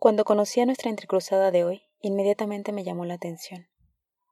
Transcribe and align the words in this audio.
Cuando 0.00 0.24
conocí 0.24 0.62
a 0.62 0.64
nuestra 0.64 0.88
entrecruzada 0.88 1.50
de 1.50 1.62
hoy, 1.62 1.82
inmediatamente 2.00 2.72
me 2.72 2.84
llamó 2.84 3.04
la 3.04 3.12
atención. 3.12 3.68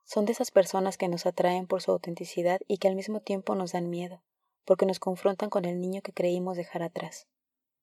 Son 0.06 0.24
de 0.24 0.32
esas 0.32 0.50
personas 0.50 0.96
que 0.96 1.08
nos 1.08 1.26
atraen 1.26 1.66
por 1.66 1.82
su 1.82 1.90
autenticidad 1.90 2.58
y 2.66 2.78
que 2.78 2.88
al 2.88 2.94
mismo 2.94 3.20
tiempo 3.20 3.54
nos 3.54 3.72
dan 3.72 3.90
miedo, 3.90 4.22
porque 4.64 4.86
nos 4.86 4.98
confrontan 4.98 5.50
con 5.50 5.66
el 5.66 5.78
niño 5.78 6.00
que 6.00 6.14
creímos 6.14 6.56
dejar 6.56 6.82
atrás. 6.82 7.28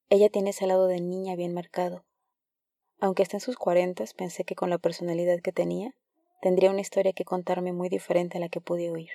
Ella 0.10 0.30
tiene 0.30 0.50
ese 0.50 0.66
lado 0.66 0.88
de 0.88 1.00
niña 1.00 1.36
bien 1.36 1.54
marcado. 1.54 2.06
Aunque 3.00 3.22
esté 3.22 3.38
en 3.38 3.42
sus 3.42 3.56
cuarentas, 3.56 4.16
pensé 4.16 4.46
que 4.46 4.56
con 4.56 4.72
la 4.72 4.80
personalidad 4.80 5.40
que 5.42 5.52
tenía, 5.52 5.94
tendría 6.42 6.72
una 6.72 6.82
historia 6.82 7.14
que 7.14 7.24
contarme 7.24 7.72
muy 7.72 7.90
diferente 7.90 8.40
a 8.40 8.42
la 8.42 8.50
que 8.50 8.62
pude 8.62 8.90
oír. 8.90 9.12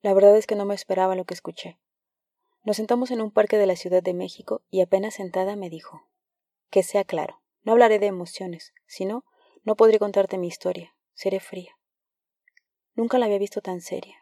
La 0.00 0.14
verdad 0.14 0.36
es 0.36 0.46
que 0.46 0.54
no 0.54 0.64
me 0.64 0.76
esperaba 0.76 1.16
lo 1.16 1.24
que 1.24 1.34
escuché. 1.34 1.76
Nos 2.62 2.76
sentamos 2.76 3.10
en 3.10 3.20
un 3.20 3.32
parque 3.32 3.58
de 3.58 3.66
la 3.66 3.74
Ciudad 3.74 4.00
de 4.00 4.14
México 4.14 4.62
y 4.70 4.80
apenas 4.80 5.14
sentada 5.14 5.56
me 5.56 5.70
dijo, 5.70 6.06
que 6.72 6.82
sea 6.82 7.04
claro, 7.04 7.42
no 7.64 7.72
hablaré 7.72 7.98
de 7.98 8.06
emociones, 8.06 8.72
sino 8.86 9.26
no 9.62 9.76
podré 9.76 9.98
contarte 9.98 10.38
mi 10.38 10.48
historia, 10.48 10.96
seré 11.12 11.38
fría. 11.38 11.78
Nunca 12.94 13.18
la 13.18 13.26
había 13.26 13.38
visto 13.38 13.60
tan 13.60 13.82
seria. 13.82 14.16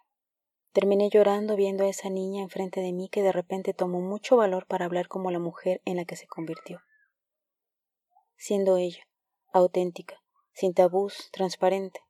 Terminé 0.73 1.11
llorando 1.11 1.55
viendo 1.55 1.85
a 1.85 1.89
esa 1.89 2.11
niña 2.11 2.43
enfrente 2.43 2.81
de 2.81 2.93
mí 2.93 3.09
que 3.09 3.23
de 3.23 3.31
repente 3.31 3.73
tomó 3.73 4.01
mucho 4.01 4.37
valor 4.37 4.67
para 4.67 4.85
hablar 4.85 5.07
como 5.07 5.31
la 5.31 5.39
mujer 5.39 5.81
en 5.85 5.97
la 5.97 6.05
que 6.05 6.17
se 6.17 6.27
convirtió. 6.27 6.81
Siendo 8.37 8.77
ella, 8.79 9.07
auténtica, 9.53 10.21
sin 10.53 10.75
tabús, 10.75 11.31
transparente. 11.31 12.01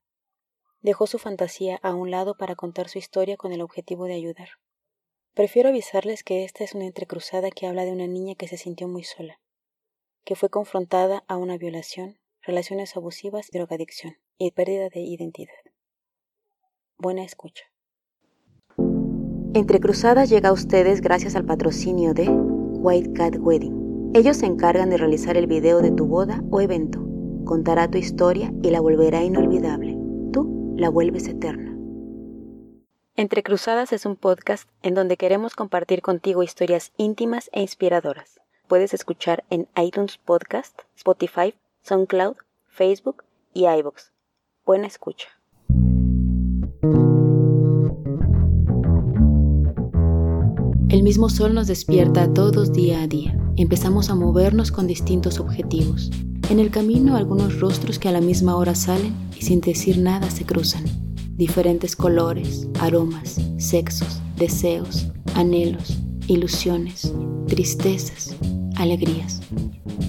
Dejó 0.81 1.07
su 1.07 1.19
fantasía 1.19 1.79
a 1.83 1.95
un 1.95 2.11
lado 2.11 2.39
para 2.39 2.57
contar 2.57 2.89
su 2.89 2.97
historia 2.97 3.37
con 3.37 3.53
el 3.53 3.61
objetivo 3.61 4.07
de 4.07 4.15
ayudar. 4.15 4.49
Prefiero 5.35 5.69
avisarles 5.69 6.25
que 6.25 6.45
esta 6.45 6.65
es 6.65 6.75
una 6.75 6.87
entrecruzada 6.87 7.51
que 7.51 7.67
habla 7.67 7.85
de 7.85 7.93
una 7.93 8.07
niña 8.07 8.37
que 8.37 8.49
se 8.49 8.57
sintió 8.57 8.89
muy 8.89 9.05
sola, 9.05 9.39
que 10.25 10.37
fue 10.37 10.49
confrontada 10.49 11.25
a 11.29 11.37
una 11.37 11.57
violación, 11.59 12.19
relaciones 12.43 12.97
abusivas, 12.97 13.51
drogadicción 13.53 14.15
y 14.39 14.51
pérdida 14.53 14.89
de 14.89 15.01
identidad. 15.01 15.53
Buena 16.99 17.25
escucha. 17.25 17.65
Entre 19.53 19.81
Cruzadas 19.81 20.31
llega 20.31 20.51
a 20.51 20.53
ustedes 20.53 21.01
gracias 21.01 21.35
al 21.35 21.45
patrocinio 21.45 22.15
de 22.15 22.29
White 22.29 23.13
Cat 23.15 23.37
Wedding. 23.39 24.13
Ellos 24.15 24.37
se 24.37 24.47
encargan 24.47 24.91
de 24.91 24.97
realizar 24.97 25.37
el 25.37 25.47
video 25.47 25.83
de 25.83 25.91
tu 25.91 26.07
boda 26.07 26.43
o 26.51 26.61
evento. 26.61 27.01
Contará 27.45 27.91
tu 27.91 27.99
historia 27.99 28.53
y 28.63 28.71
la 28.71 28.81
volverá 28.81 29.23
inolvidable. 29.23 29.97
Tú 30.33 30.75
la 30.77 30.89
vuelves 30.89 31.27
eterna. 31.27 31.77
Entre 33.17 33.43
Cruzadas 33.43 33.93
es 33.93 34.07
un 34.07 34.17
podcast 34.17 34.69
en 34.83 34.95
donde 34.95 35.17
queremos 35.17 35.55
compartir 35.55 36.01
contigo 36.01 36.43
historias 36.43 36.93
íntimas 36.97 37.51
e 37.53 37.61
inspiradoras. 37.61 38.40
Puedes 38.71 38.95
escuchar 38.95 39.43
en 39.51 39.67
iTunes 39.77 40.17
Podcast, 40.25 40.79
Spotify, 40.97 41.55
SoundCloud, 41.83 42.37
Facebook 42.69 43.25
y 43.53 43.67
iVoox. 43.67 44.13
Buena 44.65 44.87
escucha. 44.87 45.27
El 50.89 51.03
mismo 51.03 51.29
sol 51.31 51.53
nos 51.53 51.67
despierta 51.67 52.33
todos 52.33 52.73
día 52.73 53.03
a 53.03 53.09
día. 53.09 53.37
Empezamos 53.57 54.09
a 54.09 54.15
movernos 54.15 54.71
con 54.71 54.87
distintos 54.87 55.41
objetivos. 55.41 56.13
En 56.49 56.61
el 56.61 56.71
camino 56.71 57.17
algunos 57.17 57.59
rostros 57.59 57.99
que 57.99 58.09
a 58.09 58.13
la 58.13 58.21
misma 58.21 58.55
hora 58.55 58.77
salen 58.77 59.17
y 59.37 59.43
sin 59.43 59.61
decir 59.61 59.99
nada 59.99 60.31
se 60.31 60.47
cruzan. 60.47 60.85
Diferentes 61.37 61.97
colores, 61.97 62.69
aromas, 62.79 63.41
sexos, 63.59 64.23
deseos, 64.37 65.09
anhelos, 65.35 65.99
ilusiones, 66.29 67.13
tristezas, 67.49 68.37
alegrías. 68.81 69.41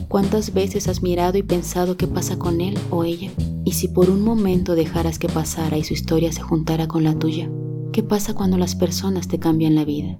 ¿Cuántas 0.08 0.54
veces 0.54 0.88
has 0.88 1.04
mirado 1.04 1.38
y 1.38 1.44
pensado 1.44 1.98
qué 1.98 2.08
pasa 2.08 2.38
con 2.38 2.62
él 2.62 2.78
o 2.90 3.04
ella? 3.04 3.32
Y 3.64 3.74
si 3.74 3.88
por 3.88 4.10
un 4.10 4.24
momento 4.24 4.76
dejaras 4.76 5.20
que 5.20 5.30
pasara 5.30 5.78
y 5.78 5.84
su 5.84 5.94
historia 5.94 6.32
se 6.32 6.42
juntara 6.42 6.88
con 6.88 7.04
la 7.04 7.18
tuya, 7.18 7.50
¿qué 7.94 8.04
pasa 8.04 8.34
cuando 8.34 8.58
las 8.58 8.76
personas 8.76 9.28
te 9.28 9.40
cambian 9.40 9.76
la 9.76 9.86
vida? 9.86 10.18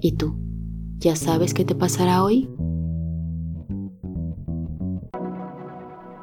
¿Y 0.00 0.12
tú? 0.12 0.36
¿Ya 0.98 1.16
sabes 1.16 1.54
qué 1.54 1.64
te 1.64 1.74
pasará 1.74 2.24
hoy? 2.24 2.48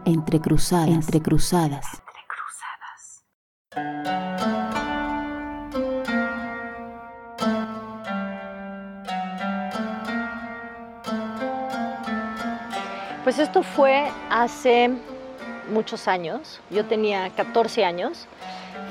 Entre 0.05 0.41
cruzadas, 0.41 0.89
entre 0.89 1.21
cruzadas. 1.21 1.85
Pues 13.39 13.47
esto 13.47 13.63
fue 13.63 14.11
hace 14.29 14.91
muchos 15.71 16.09
años, 16.09 16.59
yo 16.69 16.83
tenía 16.83 17.29
14 17.29 17.85
años, 17.85 18.27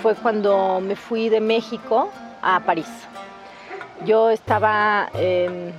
fue 0.01 0.15
cuando 0.15 0.81
me 0.81 0.97
fui 0.97 1.29
de 1.29 1.39
México 1.39 2.11
a 2.41 2.59
París. 2.61 2.89
Yo 4.07 4.31
estaba 4.31 5.11
en 5.13 5.75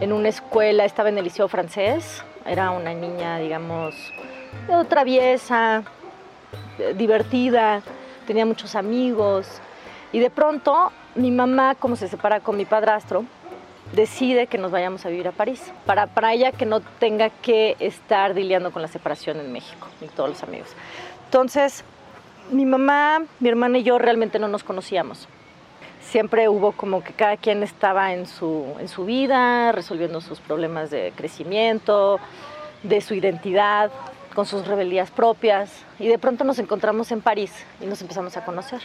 una 0.00 0.30
escuela, 0.30 0.86
estaba 0.86 1.10
en 1.10 1.18
el 1.18 1.24
liceo 1.24 1.46
francés, 1.46 2.24
era 2.46 2.70
una 2.70 2.94
niña, 2.94 3.36
digamos, 3.36 3.94
traviesa, 4.88 5.82
divertida, 6.94 7.82
tenía 8.26 8.46
muchos 8.46 8.74
amigos. 8.74 9.60
Y 10.10 10.20
de 10.20 10.30
pronto 10.30 10.90
mi 11.16 11.30
mamá, 11.30 11.74
como 11.74 11.96
se 11.96 12.08
separa 12.08 12.40
con 12.40 12.56
mi 12.56 12.64
padrastro, 12.64 13.26
decide 13.92 14.46
que 14.46 14.58
nos 14.58 14.70
vayamos 14.70 15.04
a 15.04 15.08
vivir 15.08 15.28
a 15.28 15.32
París, 15.32 15.72
para, 15.86 16.06
para 16.06 16.32
ella 16.32 16.52
que 16.52 16.66
no 16.66 16.80
tenga 16.80 17.30
que 17.30 17.76
estar 17.80 18.34
lidiando 18.34 18.70
con 18.70 18.82
la 18.82 18.88
separación 18.88 19.38
en 19.40 19.52
México 19.52 19.88
y 20.00 20.06
todos 20.06 20.30
los 20.30 20.42
amigos. 20.42 20.68
Entonces, 21.26 21.84
mi 22.50 22.66
mamá, 22.66 23.22
mi 23.38 23.48
hermana 23.48 23.78
y 23.78 23.82
yo 23.82 23.98
realmente 23.98 24.38
no 24.38 24.48
nos 24.48 24.64
conocíamos. 24.64 25.28
Siempre 26.00 26.48
hubo 26.48 26.72
como 26.72 27.04
que 27.04 27.12
cada 27.12 27.36
quien 27.36 27.62
estaba 27.62 28.12
en 28.12 28.26
su, 28.26 28.64
en 28.80 28.88
su 28.88 29.04
vida, 29.04 29.70
resolviendo 29.72 30.20
sus 30.20 30.40
problemas 30.40 30.90
de 30.90 31.12
crecimiento, 31.14 32.18
de 32.82 33.00
su 33.00 33.14
identidad, 33.14 33.90
con 34.34 34.46
sus 34.46 34.66
rebeldías 34.66 35.10
propias. 35.10 35.84
Y 35.98 36.08
de 36.08 36.18
pronto 36.18 36.42
nos 36.44 36.58
encontramos 36.58 37.12
en 37.12 37.20
París 37.20 37.52
y 37.80 37.86
nos 37.86 38.00
empezamos 38.00 38.36
a 38.36 38.44
conocer. 38.44 38.80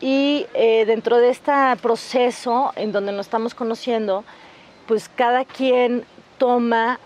Y 0.00 0.46
eh, 0.54 0.84
dentro 0.86 1.18
de 1.18 1.30
este 1.30 1.52
proceso 1.82 2.72
en 2.76 2.92
donde 2.92 3.12
nos 3.12 3.26
estamos 3.26 3.54
conociendo, 3.54 4.24
pues 4.86 5.08
cada 5.08 5.44
quien 5.44 6.04
toma 6.38 7.00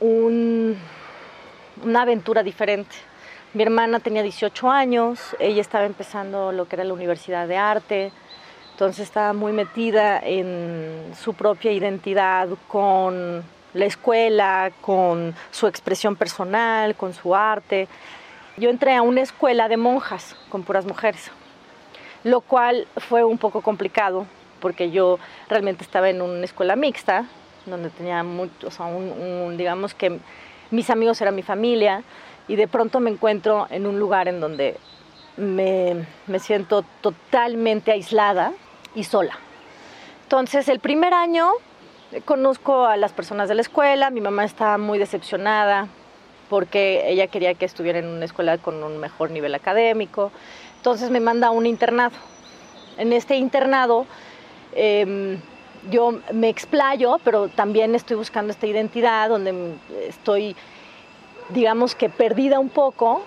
una 0.00 0.76
aventura 2.02 2.42
diferente. 2.42 2.94
Mi 3.54 3.62
hermana 3.62 3.98
tenía 3.98 4.22
18 4.22 4.70
años, 4.70 5.34
ella 5.38 5.62
estaba 5.62 5.86
empezando 5.86 6.52
lo 6.52 6.68
que 6.68 6.76
era 6.76 6.84
la 6.84 6.92
Universidad 6.92 7.48
de 7.48 7.56
Arte, 7.56 8.12
entonces 8.72 9.04
estaba 9.04 9.32
muy 9.32 9.52
metida 9.52 10.20
en 10.22 11.12
su 11.18 11.32
propia 11.32 11.72
identidad 11.72 12.48
con 12.68 13.42
la 13.72 13.84
escuela, 13.86 14.70
con 14.82 15.34
su 15.50 15.66
expresión 15.66 16.14
personal, 16.14 16.94
con 16.94 17.14
su 17.14 17.34
arte. 17.34 17.88
Yo 18.56 18.70
entré 18.70 18.94
a 18.94 19.02
una 19.02 19.22
escuela 19.22 19.68
de 19.68 19.78
monjas 19.78 20.36
con 20.50 20.62
puras 20.62 20.84
mujeres 20.84 21.30
lo 22.24 22.40
cual 22.40 22.86
fue 22.96 23.24
un 23.24 23.38
poco 23.38 23.62
complicado 23.62 24.26
porque 24.60 24.90
yo 24.90 25.18
realmente 25.48 25.84
estaba 25.84 26.10
en 26.10 26.20
una 26.22 26.44
escuela 26.44 26.76
mixta, 26.76 27.24
donde 27.66 27.90
tenía 27.90 28.22
muchos, 28.22 28.78
o 28.80 29.50
digamos 29.56 29.94
que 29.94 30.18
mis 30.70 30.90
amigos 30.90 31.20
eran 31.20 31.34
mi 31.34 31.42
familia, 31.42 32.02
y 32.48 32.56
de 32.56 32.66
pronto 32.66 33.00
me 33.00 33.10
encuentro 33.10 33.66
en 33.70 33.86
un 33.86 33.98
lugar 33.98 34.28
en 34.28 34.40
donde 34.40 34.76
me, 35.36 36.06
me 36.26 36.38
siento 36.38 36.84
totalmente 37.00 37.92
aislada 37.92 38.52
y 38.94 39.04
sola. 39.04 39.38
Entonces, 40.24 40.68
el 40.68 40.80
primer 40.80 41.14
año 41.14 41.50
conozco 42.24 42.86
a 42.86 42.96
las 42.96 43.12
personas 43.12 43.48
de 43.48 43.54
la 43.54 43.60
escuela, 43.60 44.10
mi 44.10 44.20
mamá 44.20 44.44
estaba 44.44 44.78
muy 44.78 44.98
decepcionada 44.98 45.88
porque 46.48 47.10
ella 47.10 47.26
quería 47.26 47.54
que 47.54 47.66
estuviera 47.66 47.98
en 47.98 48.06
una 48.06 48.24
escuela 48.24 48.58
con 48.58 48.82
un 48.82 48.98
mejor 48.98 49.30
nivel 49.30 49.54
académico. 49.54 50.32
Entonces 50.78 51.10
me 51.10 51.20
manda 51.20 51.48
a 51.48 51.50
un 51.50 51.66
internado. 51.66 52.16
En 52.96 53.12
este 53.12 53.36
internado 53.36 54.06
em, 54.74 55.38
yo 55.90 56.20
me 56.32 56.48
explayo, 56.48 57.18
pero 57.24 57.48
también 57.48 57.94
estoy 57.94 58.16
buscando 58.16 58.52
esta 58.52 58.66
identidad 58.66 59.28
donde 59.28 59.74
estoy, 60.08 60.56
digamos 61.50 61.94
que 61.94 62.08
perdida 62.08 62.58
un 62.58 62.68
poco 62.68 63.22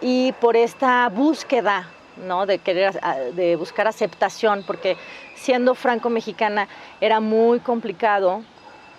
y 0.00 0.32
por 0.40 0.56
esta 0.56 1.08
búsqueda 1.10 1.88
¿no? 2.26 2.46
de, 2.46 2.58
querer, 2.58 2.98
de 3.34 3.56
buscar 3.56 3.86
aceptación, 3.86 4.64
porque 4.66 4.96
siendo 5.34 5.74
franco-mexicana 5.74 6.68
era 7.00 7.20
muy 7.20 7.60
complicado 7.60 8.42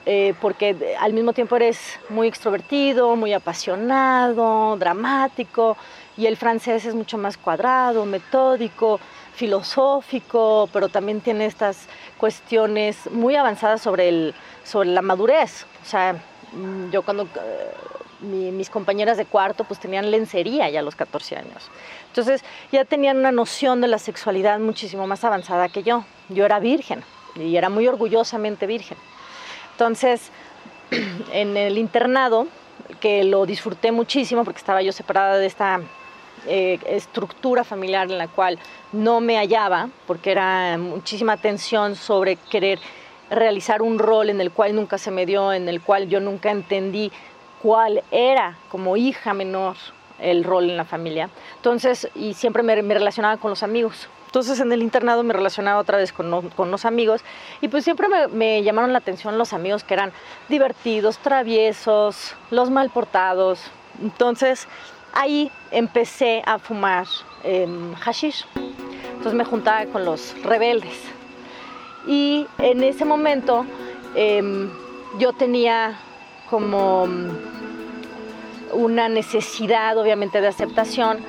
eh, 0.07 0.35
porque 0.39 0.95
al 0.99 1.13
mismo 1.13 1.33
tiempo 1.33 1.55
eres 1.55 1.79
muy 2.09 2.27
extrovertido, 2.27 3.15
muy 3.15 3.33
apasionado, 3.33 4.77
dramático, 4.77 5.77
y 6.17 6.27
el 6.27 6.37
francés 6.37 6.85
es 6.85 6.95
mucho 6.95 7.17
más 7.17 7.37
cuadrado, 7.37 8.05
metódico, 8.05 8.99
filosófico, 9.33 10.69
pero 10.71 10.89
también 10.89 11.21
tiene 11.21 11.45
estas 11.45 11.87
cuestiones 12.17 13.09
muy 13.11 13.35
avanzadas 13.35 13.81
sobre, 13.81 14.09
el, 14.09 14.35
sobre 14.63 14.89
la 14.89 15.01
madurez. 15.01 15.65
O 15.83 15.85
sea, 15.85 16.13
mm, 16.53 16.89
yo 16.91 17.01
cuando 17.01 17.23
eh, 17.23 18.51
mis 18.51 18.69
compañeras 18.69 19.17
de 19.17 19.25
cuarto 19.25 19.65
pues 19.65 19.79
tenían 19.79 20.09
lencería 20.09 20.69
ya 20.69 20.79
a 20.79 20.83
los 20.83 20.95
14 20.95 21.35
años. 21.35 21.69
Entonces 22.07 22.43
ya 22.71 22.85
tenían 22.85 23.17
una 23.17 23.31
noción 23.31 23.81
de 23.81 23.87
la 23.87 23.99
sexualidad 23.99 24.59
muchísimo 24.59 25.05
más 25.07 25.23
avanzada 25.23 25.67
que 25.69 25.83
yo. 25.83 26.05
Yo 26.29 26.45
era 26.45 26.59
virgen 26.59 27.03
y 27.35 27.57
era 27.57 27.69
muy 27.69 27.87
orgullosamente 27.87 28.67
virgen. 28.67 28.97
Entonces, 29.71 30.31
en 31.33 31.57
el 31.57 31.77
internado, 31.77 32.47
que 32.99 33.23
lo 33.23 33.45
disfruté 33.45 33.91
muchísimo 33.91 34.43
porque 34.43 34.59
estaba 34.59 34.81
yo 34.81 34.91
separada 34.91 35.37
de 35.37 35.45
esta 35.45 35.81
eh, 36.47 36.79
estructura 36.87 37.63
familiar 37.63 38.09
en 38.11 38.17
la 38.17 38.27
cual 38.27 38.59
no 38.91 39.21
me 39.21 39.37
hallaba, 39.37 39.89
porque 40.07 40.31
era 40.31 40.77
muchísima 40.77 41.37
tensión 41.37 41.95
sobre 41.95 42.35
querer 42.35 42.79
realizar 43.29 43.81
un 43.81 43.99
rol 43.99 44.29
en 44.29 44.41
el 44.41 44.51
cual 44.51 44.75
nunca 44.75 44.97
se 44.97 45.11
me 45.11 45.25
dio, 45.25 45.51
en 45.53 45.67
el 45.67 45.81
cual 45.81 46.07
yo 46.07 46.19
nunca 46.19 46.51
entendí 46.51 47.11
cuál 47.61 48.03
era 48.11 48.57
como 48.69 48.97
hija 48.97 49.33
menor 49.33 49.75
el 50.19 50.43
rol 50.43 50.69
en 50.69 50.77
la 50.77 50.85
familia. 50.85 51.29
Entonces, 51.57 52.09
y 52.15 52.33
siempre 52.33 52.63
me, 52.63 52.75
relacionaba 52.75 53.37
con 53.37 53.49
los 53.49 53.63
amigos. 53.63 54.07
Entonces 54.27 54.59
en 54.59 54.71
el 54.71 54.81
internado 54.81 55.23
me 55.23 55.33
relacionaba 55.33 55.79
otra 55.79 55.97
vez 55.97 56.11
con, 56.11 56.49
con 56.49 56.69
los 56.69 56.83
amigos 56.83 57.21
y 57.61 57.69
pues 57.69 57.85
siempre 57.85 58.09
me, 58.09 58.27
me, 58.27 58.63
llamaron 58.63 58.91
la 58.91 58.99
atención 58.99 59.37
los 59.37 59.53
amigos 59.53 59.85
que 59.85 59.93
eran 59.93 60.11
divertidos, 60.49 61.17
traviesos, 61.19 62.35
los 62.51 62.69
mal 62.69 62.89
portados. 62.89 63.61
Entonces 64.01 64.67
ahí 65.15 65.51
empecé 65.71 66.43
a 66.45 66.59
fumar 66.59 67.07
em, 67.43 67.93
hashish. 67.95 68.45
Entonces 69.07 69.33
me 69.33 69.45
juntaba 69.45 69.85
con 69.87 70.05
los 70.05 70.35
rebeldes. 70.43 71.01
Y 72.05 72.45
en 72.59 72.83
ese 72.83 73.05
momento 73.05 73.65
em, 74.13 74.69
yo 75.17 75.33
tenía 75.33 75.97
como 76.49 77.07
una 78.73 79.09
necesidad 79.09 79.97
obviamente 79.97 80.41
de 80.41 80.47
aceptación 80.47 81.19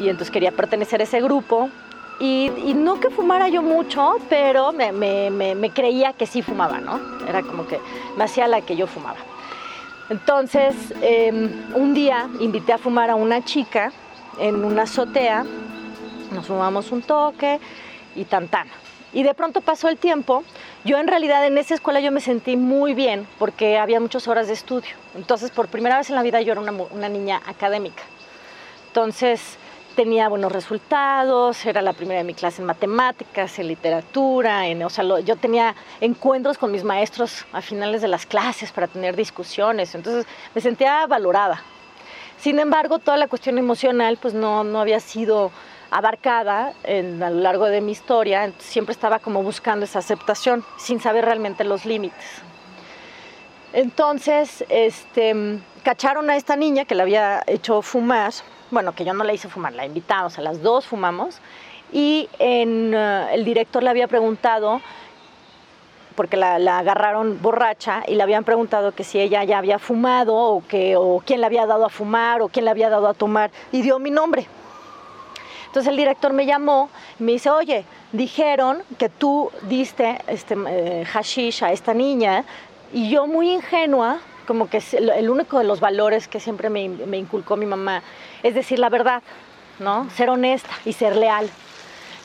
y 0.00 0.08
entonces 0.08 0.30
quería 0.30 0.52
pertenecer 0.52 1.00
a 1.00 1.04
ese 1.04 1.20
grupo. 1.22 1.70
Y, 2.18 2.50
no 2.74 2.98
que 2.98 3.10
fumara 3.10 3.48
yo 3.48 3.60
mucho, 3.60 4.16
pero 4.30 4.72
me, 4.72 4.90
me, 4.90 5.70
creía 5.70 6.14
que 6.14 6.26
sí 6.26 6.40
fumaba, 6.40 6.80
¿no? 6.80 6.98
Era 7.28 7.42
como 7.42 7.66
que 7.66 7.78
me 8.16 8.24
hacía 8.24 8.48
la 8.48 8.62
que 8.62 8.74
yo 8.74 8.86
fumaba. 8.86 9.18
Entonces, 10.08 10.74
em, 11.02 11.50
un 11.74 11.92
día 11.94 12.28
invité 12.40 12.72
a 12.72 12.78
fumar 12.78 13.10
a 13.10 13.16
una 13.16 13.44
chica 13.44 13.92
en 14.38 14.64
una 14.64 14.82
azotea, 14.82 15.44
nos 16.32 16.46
fumamos 16.46 16.92
un 16.92 17.02
toque 17.02 17.58
y 18.14 18.24
tan 18.24 18.48
tan. 18.48 18.68
Y 19.12 19.22
de 19.22 19.34
pronto 19.34 19.60
pasó 19.60 19.88
el 19.88 19.96
tiempo, 19.96 20.44
yo 20.84 20.98
en 20.98 21.08
realidad 21.08 21.44
en 21.46 21.58
esa 21.58 21.74
escuela 21.74 22.00
yo 22.00 22.12
me 22.12 22.20
sentí 22.20 22.56
muy 22.56 22.94
bien 22.94 23.26
porque 23.38 23.78
había 23.78 23.98
muchas 23.98 24.28
horas 24.28 24.46
de 24.46 24.52
estudio. 24.52 24.90
Entonces, 25.14 25.50
por 25.50 25.68
primera 25.68 25.96
vez 25.98 26.08
en 26.10 26.16
la 26.16 26.22
vida 26.22 26.40
yo 26.40 26.52
era 26.52 26.60
una 26.60 27.08
niña 27.08 27.40
académica. 27.46 28.02
Entonces, 28.88 29.58
tenía 29.96 30.28
buenos 30.28 30.52
resultados, 30.52 31.64
era 31.64 31.80
la 31.80 31.94
primera 31.94 32.18
de 32.18 32.24
mi 32.24 32.34
clase 32.34 32.60
en 32.60 32.66
matemáticas, 32.66 33.58
en 33.58 33.68
literatura, 33.68 34.68
en, 34.68 34.82
o 34.82 34.90
sea, 34.90 35.04
yo 35.20 35.36
tenía 35.36 35.74
encuentros 36.00 36.58
con 36.58 36.70
mis 36.70 36.84
maestros 36.84 37.46
a 37.52 37.62
finales 37.62 38.02
de 38.02 38.08
las 38.08 38.26
clases 38.26 38.70
para 38.70 38.86
tener 38.86 39.16
discusiones, 39.16 39.94
entonces 39.94 40.26
me 40.54 40.60
sentía 40.60 41.06
valorada. 41.06 41.62
Sin 42.38 42.58
embargo, 42.58 42.98
toda 42.98 43.16
la 43.16 43.26
cuestión 43.26 43.56
emocional 43.56 44.18
pues 44.20 44.34
no, 44.34 44.62
no 44.62 44.80
había 44.80 45.00
sido 45.00 45.50
abarcada 45.90 46.74
en, 46.84 47.22
a 47.22 47.30
lo 47.30 47.40
largo 47.40 47.64
de 47.64 47.80
mi 47.80 47.92
historia, 47.92 48.52
siempre 48.58 48.92
estaba 48.92 49.18
como 49.18 49.42
buscando 49.42 49.86
esa 49.86 50.00
aceptación 50.00 50.62
sin 50.76 51.00
saber 51.00 51.24
realmente 51.24 51.64
los 51.64 51.86
límites. 51.86 52.42
Entonces, 53.72 54.64
este, 54.68 55.58
cacharon 55.82 56.28
a 56.28 56.36
esta 56.36 56.54
niña 56.54 56.84
que 56.84 56.94
la 56.94 57.04
había 57.04 57.42
hecho 57.46 57.80
fumar 57.80 58.32
bueno, 58.70 58.94
que 58.94 59.04
yo 59.04 59.14
no 59.14 59.24
la 59.24 59.32
hice 59.32 59.48
fumar, 59.48 59.72
la 59.72 59.86
invitamos, 59.86 60.38
a 60.38 60.42
las 60.42 60.62
dos 60.62 60.86
fumamos, 60.86 61.38
y 61.92 62.28
eh, 62.38 63.28
el 63.32 63.44
director 63.44 63.82
le 63.82 63.90
había 63.90 64.08
preguntado, 64.08 64.80
porque 66.14 66.36
la, 66.36 66.56
agarraron 66.78 67.40
borracha, 67.40 68.02
y 68.06 68.14
le 68.14 68.22
habían 68.22 68.44
preguntado 68.44 68.92
que 68.92 69.04
si 69.04 69.20
ella 69.20 69.44
ya 69.44 69.58
había 69.58 69.78
fumado, 69.78 70.34
o, 70.36 70.66
que, 70.66 70.96
o 70.96 71.22
quién 71.24 71.40
le 71.40 71.46
había 71.46 71.66
dado 71.66 71.84
a 71.84 71.90
fumar, 71.90 72.42
o 72.42 72.48
quién 72.48 72.64
le 72.64 72.70
había 72.70 72.90
dado 72.90 73.06
a 73.08 73.14
tomar, 73.14 73.50
y 73.72 73.82
dio 73.82 73.98
mi 73.98 74.10
nombre. 74.10 74.46
Entonces 75.66 75.90
el 75.90 75.96
director 75.96 76.32
me 76.32 76.46
llamó, 76.46 76.88
me 77.18 77.32
dice, 77.32 77.50
oye, 77.50 77.84
dijeron 78.12 78.82
que 78.98 79.10
tú 79.10 79.50
diste 79.62 80.18
este, 80.26 80.56
eh, 80.68 81.04
hashish 81.04 81.62
a 81.62 81.72
esta 81.72 81.92
niña, 81.92 82.44
y 82.92 83.10
yo 83.10 83.26
muy 83.26 83.52
ingenua, 83.52 84.20
como 84.46 84.70
que 84.70 84.82
el 84.92 85.28
único 85.28 85.58
de 85.58 85.64
los 85.64 85.80
valores 85.80 86.28
que 86.28 86.40
siempre 86.40 86.70
me, 86.70 86.84
inculcó 86.84 87.56
mi 87.56 87.66
mamá 87.66 88.02
es 88.42 88.54
decir 88.54 88.78
la 88.78 88.88
verdad, 88.88 89.22
¿no? 89.78 90.08
Ser 90.10 90.30
honesta 90.30 90.70
y 90.84 90.92
ser 90.92 91.16
leal. 91.16 91.50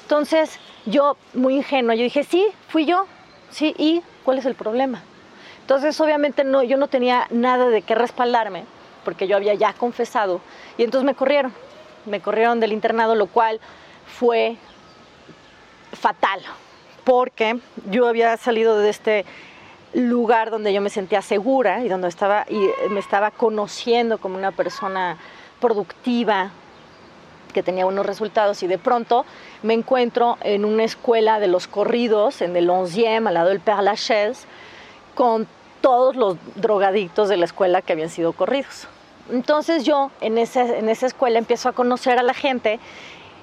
Entonces, 0.04 0.60
yo, 0.86 1.18
muy 1.34 1.56
ingenuo, 1.56 1.94
yo 1.96 2.04
dije, 2.04 2.24
sí, 2.24 2.48
fui 2.68 2.86
yo, 2.86 3.06
sí, 3.50 3.74
¿y 3.78 4.02
cuál 4.24 4.38
es 4.38 4.46
el 4.46 4.56
problema? 4.56 5.04
Entonces, 5.62 6.00
obviamente, 6.00 6.44
no, 6.44 6.64
yo 6.64 6.78
no 6.78 6.88
tenía 6.88 7.28
nada 7.30 7.70
de 7.70 7.82
qué 7.82 7.96
respaldarme, 7.96 8.66
porque 9.04 9.28
yo 9.28 9.36
había 9.36 9.54
ya 9.54 9.74
confesado, 9.74 10.42
y 10.78 10.84
entonces 10.84 11.06
me 11.06 11.16
corrieron, 11.16 11.54
me 12.06 12.20
corrieron 12.20 12.60
del 12.60 12.74
internado, 12.74 13.16
lo 13.16 13.28
cual 13.28 13.60
fue 14.06 14.58
fatal, 15.94 16.42
porque 17.04 17.60
yo 17.90 18.08
había 18.08 18.36
salido 18.38 18.78
de 18.78 18.90
este 18.90 19.26
lugar 19.94 20.52
donde 20.52 20.74
yo 20.74 20.82
me 20.82 20.90
sentía 20.90 21.22
segura 21.22 21.84
y 21.84 21.90
donde 21.90 22.08
estaba 22.08 22.46
y 22.50 22.70
me 22.90 23.00
estaba 23.00 23.32
conociendo 23.32 24.18
como 24.18 24.38
una 24.38 24.52
persona 24.52 25.18
productiva 25.60 26.52
que 27.52 27.64
tenía 27.64 27.86
unos 27.86 28.06
resultados 28.06 28.64
y 28.64 28.68
de 28.68 28.78
pronto 28.78 29.26
me 29.62 29.74
encuentro 29.74 30.38
en 30.42 30.66
una 30.66 30.84
escuela 30.84 31.40
de 31.40 31.48
los 31.48 31.68
corridos 31.68 32.42
en 32.42 32.56
el 32.56 32.70
11e 32.70 33.28
al 33.28 33.34
lado 33.34 33.50
del 33.50 33.60
Père 33.60 33.82
Lachaise 33.82 34.46
con 35.16 35.48
todos 35.82 36.16
los 36.16 36.38
drogadictos 36.56 37.28
de 37.28 37.38
la 37.38 37.46
escuela 37.46 37.82
que 37.82 37.94
habían 37.94 38.10
sido 38.10 38.34
corridos. 38.34 38.88
Entonces 39.30 39.84
yo 39.84 40.12
en 40.22 40.38
esa, 40.38 40.78
en 40.78 40.90
esa 40.90 41.08
escuela 41.08 41.40
empiezo 41.40 41.70
a 41.70 41.74
conocer 41.74 42.18
a 42.20 42.24
la 42.24 42.34
gente 42.34 42.80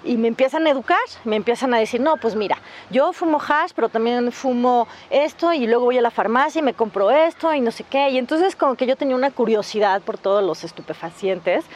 y 0.08 0.16
me 0.16 0.28
empiezan 0.28 0.66
a 0.66 0.70
educar, 0.70 0.99
me 1.25 1.37
empiezan 1.37 1.75
a 1.75 1.78
decir, 1.78 2.00
no, 2.00 2.16
pues 2.16 2.34
mira, 2.34 2.56
yo 2.90 3.12
fumo 3.12 3.38
hash, 3.38 3.72
pero 3.76 3.90
también 3.90 4.32
fumo 4.32 4.88
esto 5.10 5.52
y 5.52 5.66
luego 5.66 5.84
voy 5.84 5.99
a 5.99 6.00
la 6.00 6.10
farmacia 6.10 6.60
y 6.60 6.62
me 6.62 6.72
compro 6.72 7.10
esto 7.10 7.52
y 7.52 7.60
no 7.60 7.70
sé 7.70 7.84
qué. 7.84 8.08
Y 8.08 8.19
entonces 8.19 8.56
como 8.56 8.75
que 8.75 8.87
yo 8.87 8.96
tenía 8.96 9.14
una 9.14 9.31
curiosidad 9.31 10.00
por 10.00 10.16
todos 10.16 10.42
los 10.42 10.64
estupefacientes 10.64 11.66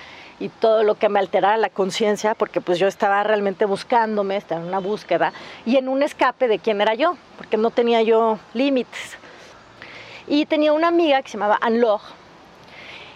y 0.41 0.49
todo 0.49 0.83
lo 0.83 0.95
que 0.95 1.11
me 1.11 1.19
alterara 1.19 1.59
la 1.59 1.69
conciencia, 1.69 2.35
porque 2.35 2.63
pues 2.63 2.79
yo 2.79 2.89
estaba 2.89 3.23
realmente 3.23 3.67
buscándome, 3.67 4.37
estaba 4.37 4.63
en 4.63 4.69
una 4.69 4.81
búsqueda 4.81 5.35
y 5.67 5.77
en 5.77 5.89
un 5.89 6.03
escape 6.03 6.49
de 6.49 6.59
quién 6.59 6.81
era 6.81 6.95
yo, 6.95 7.17
porque 7.37 7.59
no 7.59 7.71
tenía 7.71 8.01
yo 8.01 8.39
límites. 8.55 9.19
Y 10.27 10.47
tenía 10.47 10.73
una 10.73 10.89
amiga 10.89 11.21
que 11.21 11.29
se 11.29 11.37
llamaba 11.37 11.59
Anne 11.61 11.85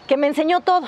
que 0.07 0.19
me 0.19 0.26
enseñó 0.26 0.61
todo, 0.61 0.87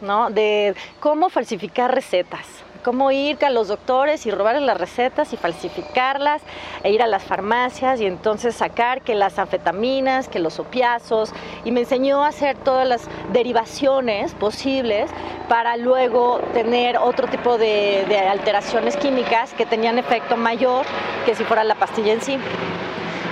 ¿no? 0.00 0.30
De 0.30 0.74
cómo 0.98 1.30
falsificar 1.30 1.94
recetas, 1.94 2.46
cómo 2.82 3.10
ir 3.10 3.38
a 3.44 3.50
los 3.50 3.68
doctores 3.68 4.26
y 4.26 4.30
robarles 4.30 4.62
las 4.62 4.78
recetas 4.78 5.32
y 5.32 5.36
falsificarlas, 5.36 6.42
e 6.82 6.90
ir 6.90 7.02
a 7.02 7.06
las 7.06 7.22
farmacias 7.22 8.00
y 8.00 8.06
entonces 8.06 8.54
sacar 8.54 9.02
que 9.02 9.14
las 9.14 9.38
anfetaminas, 9.38 10.28
que 10.28 10.38
los 10.38 10.58
opiazos, 10.58 11.32
y 11.64 11.72
me 11.72 11.80
enseñó 11.80 12.24
a 12.24 12.28
hacer 12.28 12.56
todas 12.56 12.86
las 12.86 13.02
derivaciones 13.32 14.34
posibles 14.34 15.10
para 15.48 15.76
luego 15.76 16.40
tener 16.52 16.98
otro 16.98 17.28
tipo 17.28 17.58
de, 17.58 18.04
de 18.08 18.18
alteraciones 18.18 18.96
químicas 18.96 19.52
que 19.54 19.66
tenían 19.66 19.98
efecto 19.98 20.36
mayor 20.36 20.86
que 21.24 21.34
si 21.34 21.44
fuera 21.44 21.64
la 21.64 21.74
pastilla 21.74 22.12
en 22.12 22.20
sí. 22.20 22.38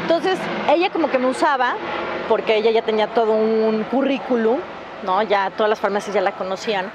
Entonces 0.02 0.38
ella 0.70 0.90
como 0.90 1.10
que 1.10 1.18
me 1.18 1.26
usaba, 1.26 1.76
porque 2.28 2.56
ella 2.56 2.70
ya 2.70 2.82
tenía 2.82 3.08
todo 3.08 3.32
un 3.32 3.84
currículum, 3.84 4.58
¿no? 5.02 5.22
ya 5.22 5.50
todas 5.50 5.68
las 5.70 5.80
farmacias 5.80 6.14
ya 6.14 6.20
la 6.20 6.32
conocían. 6.32 6.90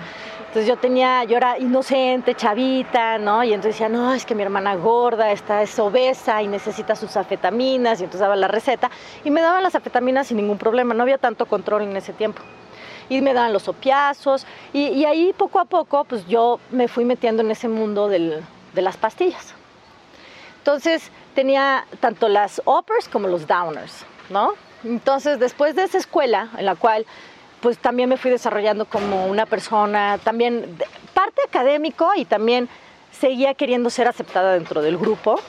Entonces 0.54 0.70
yo 0.70 0.78
tenía, 0.78 1.24
yo 1.24 1.36
era 1.36 1.58
inocente, 1.58 2.36
chavita, 2.36 3.18
¿no? 3.18 3.44
Y 3.44 3.54
entonces 3.54 3.74
decía, 3.74 3.90
no, 3.90 4.14
es 4.14 4.24
que 4.24 4.36
mi 4.36 4.44
hermana 4.44 4.76
gorda, 4.76 5.32
está, 5.32 5.64
es 5.64 5.80
obesa 5.80 6.44
y 6.44 6.48
necesita 6.48 6.96
sus 6.96 7.18
afetaminas, 7.18 8.00
y 8.00 8.04
entonces 8.04 8.22
daba 8.22 8.36
la 8.36 8.48
receta. 8.48 8.92
Y 9.24 9.32
me 9.32 9.42
daban 9.42 9.64
las 9.64 9.74
afetaminas 9.74 10.28
sin 10.28 10.38
ningún 10.38 10.60
problema, 10.60 10.94
no 10.94 11.02
había 11.02 11.18
tanto 11.18 11.48
control 11.48 11.82
en 11.82 11.98
ese 11.98 12.14
tiempo. 12.14 12.44
Y 13.10 13.22
me 13.22 13.34
daban 13.34 13.52
los 13.52 13.68
opiazos, 13.68 14.46
y, 14.74 15.04
ahí 15.06 15.34
poco 15.36 15.60
a 15.60 15.66
poco, 15.66 16.04
pues 16.04 16.28
yo 16.28 16.60
me 16.70 16.88
fui 16.88 17.04
metiendo 17.04 17.42
en 17.42 17.50
ese 17.50 17.68
mundo 17.68 18.08
de 18.08 18.44
las 18.76 18.96
pastillas. 18.96 19.56
Entonces 20.60 21.10
tenía 21.34 21.88
tanto 22.00 22.30
las 22.30 22.62
uppers 22.64 23.10
como 23.10 23.28
los 23.28 23.48
downers, 23.48 24.06
¿no? 24.30 24.54
Entonces 24.84 25.40
después 25.40 25.76
de 25.76 25.86
esa 25.86 25.98
escuela 25.98 26.50
en 26.60 26.68
la 26.68 26.76
cual 26.76 27.08
pues 27.64 27.78
también 27.78 28.10
me 28.10 28.18
fui 28.18 28.30
desarrollando 28.30 28.84
como 28.84 29.26
una 29.26 29.46
persona, 29.46 30.20
también 30.22 30.78
parte 31.14 31.42
académico 31.48 32.12
y 32.18 32.26
también 32.26 32.68
seguía 33.10 33.54
queriendo 33.54 33.90
ser 33.90 34.10
aceptada 34.10 34.54
dentro 34.54 34.82
del 34.82 34.98
grupo 34.98 35.40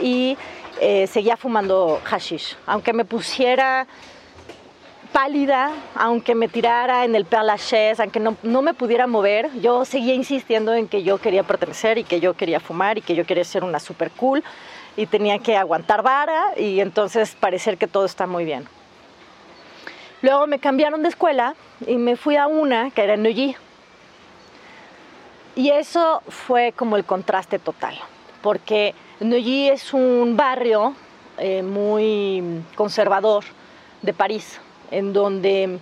y 0.00 0.38
eh, 0.80 1.08
seguía 1.08 1.36
fumando 1.36 2.00
hashish. 2.04 2.56
Aunque 2.64 2.92
me 2.92 3.04
pusiera 3.04 3.88
pálida, 5.12 5.72
aunque 5.96 6.36
me 6.36 6.46
tirara 6.46 7.04
en 7.04 7.16
el 7.16 7.24
Père 7.24 7.42
Lachaise, 7.42 7.98
aunque 7.98 8.20
no, 8.20 8.36
no, 8.44 8.62
me 8.62 8.72
pudiera 8.72 9.08
mover, 9.08 9.50
yo 9.60 9.84
seguía 9.84 10.14
insistiendo 10.14 10.72
en 10.74 10.86
que 10.86 11.02
yo 11.02 11.18
quería 11.18 11.42
pertenecer 11.42 11.98
y 11.98 12.04
que 12.04 12.20
yo 12.20 12.34
quería 12.34 12.60
fumar 12.60 12.98
y 12.98 13.02
que 13.02 13.16
yo 13.16 13.26
quería 13.26 13.42
ser 13.42 13.64
una 13.64 13.80
super 13.80 14.12
cool 14.12 14.44
y 14.96 15.06
tenía 15.06 15.40
que 15.40 15.56
aguantar 15.56 16.02
vara 16.02 16.52
y 16.56 16.78
entonces 16.78 17.34
parecer 17.34 17.78
que 17.78 17.88
todo 17.88 18.04
está 18.04 18.28
muy 18.28 18.44
bien. 18.44 18.77
Luego 20.20 20.46
me 20.46 20.58
cambiaron 20.58 21.02
de 21.02 21.10
escuela 21.10 21.54
y 21.86 21.96
me 21.96 22.16
fui 22.16 22.36
a 22.36 22.48
una 22.48 22.90
que 22.90 23.02
era 23.02 23.14
en 23.14 23.22
Neuilly. 23.22 23.56
Y 25.54 25.70
eso 25.70 26.22
fue 26.28 26.72
como 26.72 26.96
el 26.96 27.04
contraste 27.04 27.58
total, 27.58 27.98
porque 28.42 28.94
Neuilly 29.20 29.68
es 29.68 29.92
un 29.92 30.36
barrio 30.36 30.94
eh, 31.38 31.62
muy 31.62 32.62
conservador 32.74 33.44
de 34.02 34.12
París, 34.12 34.60
en 34.90 35.12
donde, 35.12 35.78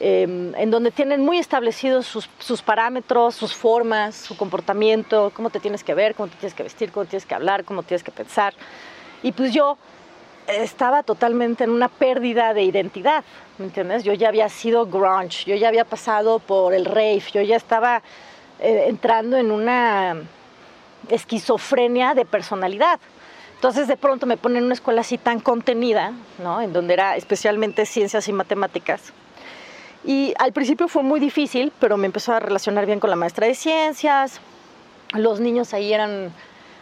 em, 0.00 0.54
en 0.54 0.70
donde 0.70 0.90
tienen 0.90 1.22
muy 1.22 1.38
establecidos 1.38 2.06
sus, 2.06 2.28
sus, 2.38 2.62
parámetros, 2.62 3.34
sus 3.34 3.54
formas, 3.54 4.14
su 4.14 4.36
comportamiento, 4.36 5.32
cómo 5.34 5.48
te 5.48 5.60
tienes 5.60 5.82
que 5.84 5.94
ver, 5.94 6.14
cómo 6.14 6.28
te 6.28 6.36
tienes 6.36 6.54
que 6.54 6.62
vestir, 6.62 6.92
cómo 6.92 7.06
tienes 7.06 7.24
que 7.24 7.34
hablar, 7.34 7.64
cómo 7.64 7.82
tienes 7.82 8.02
que 8.02 8.10
pensar. 8.10 8.54
Y 9.22 9.32
pues 9.32 9.52
yo 9.52 9.78
estaba 10.46 11.02
totalmente 11.02 11.64
en 11.64 11.70
una 11.70 11.88
pérdida 11.88 12.54
de 12.54 12.62
identidad, 12.62 13.24
¿me 13.58 13.66
entiendes? 13.66 14.04
Yo 14.04 14.12
ya 14.12 14.28
había 14.28 14.48
sido 14.48 14.86
grunge, 14.86 15.44
yo 15.46 15.54
ya 15.56 15.68
había 15.68 15.84
pasado 15.84 16.38
por 16.38 16.74
el 16.74 16.84
rave, 16.84 17.22
yo 17.32 17.42
ya 17.42 17.56
estaba 17.56 18.02
eh, 18.60 18.84
entrando 18.88 19.36
en 19.36 19.50
una 19.50 20.16
esquizofrenia 21.08 22.14
de 22.14 22.24
personalidad. 22.24 23.00
Entonces 23.54 23.86
de 23.86 23.96
pronto 23.96 24.26
me 24.26 24.36
ponen 24.36 24.58
en 24.58 24.64
una 24.64 24.74
escuela 24.74 25.02
así 25.02 25.18
tan 25.18 25.38
contenida, 25.38 26.12
¿no? 26.42 26.60
En 26.60 26.72
donde 26.72 26.94
era 26.94 27.16
especialmente 27.16 27.86
ciencias 27.86 28.26
y 28.28 28.32
matemáticas. 28.32 29.12
Y 30.04 30.34
al 30.38 30.52
principio 30.52 30.88
fue 30.88 31.04
muy 31.04 31.20
difícil, 31.20 31.72
pero 31.78 31.96
me 31.96 32.06
empezó 32.06 32.32
a 32.32 32.40
relacionar 32.40 32.86
bien 32.86 32.98
con 32.98 33.08
la 33.08 33.16
maestra 33.16 33.46
de 33.46 33.54
ciencias. 33.54 34.40
Los 35.12 35.38
niños 35.38 35.74
ahí 35.74 35.92
eran 35.92 36.32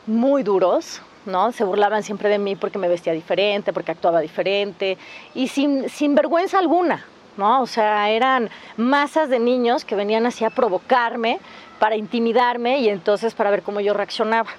muy 0.07 0.43
duros, 0.43 1.02
¿no? 1.27 1.53
Se 1.53 1.65
burlaban 1.65 2.03
siempre 2.03 2.29
de 2.29 2.39
mí 2.39 2.57
porque 2.57 2.79
me 2.79 2.89
vestía 2.89 3.12
diferente, 3.12 3.73
porque 3.73 3.93
actuaba 3.93 4.21
diferente 4.21 4.99
y 5.35 5.49
sin, 5.49 5.89
sin 5.89 6.15
vergüenza 6.15 6.59
alguna, 6.59 7.05
¿no? 7.37 7.62
O 7.62 7.67
sea, 7.67 8.11
eran 8.11 8.50
masas 8.77 9.29
de 9.29 9.39
niños 9.39 9.85
que 9.85 9.97
venían 9.97 10.27
así 10.27 10.45
a 10.45 10.50
provocarme 10.50 11.39
para 11.79 11.97
intimidarme 11.97 12.81
y 12.81 12.89
entonces 12.89 13.35
para 13.35 13.50
ver 13.50 13.62
cómo 13.62 13.81
yo 13.81 13.95
reaccionaba. 13.95 14.50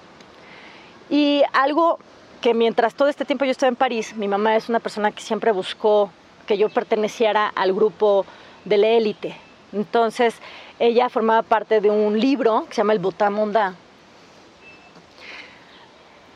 Y 1.10 1.44
algo 1.53 2.00
que 2.41 2.53
mientras 2.53 2.96
todo 2.96 3.08
este 3.08 3.25
tiempo 3.25 3.46
yo 3.46 3.51
estuve 3.51 3.70
en 3.70 3.75
París, 3.75 4.15
mi 4.15 4.27
mamá 4.27 4.56
es 4.56 4.70
una 4.70 4.80
persona 4.80 5.12
que 5.12 5.22
siempre 5.22 5.51
buscó 5.51 6.12
que 6.48 6.58
yo 6.58 6.70
perteneciera 6.70 7.48
al 7.48 7.74
grupo 7.74 8.25
de 8.65 8.77
la 8.77 8.88
élite. 8.88 9.36
Entonces, 9.74 10.36
ella 10.80 11.10
formaba 11.10 11.44
parte 11.44 11.80
de 11.80 11.89
un 11.89 12.20
libro 12.20 12.65
que 12.68 12.75
se 12.75 12.82
llama 12.82 12.94
El 12.94 13.00
Botamonda, 13.00 13.75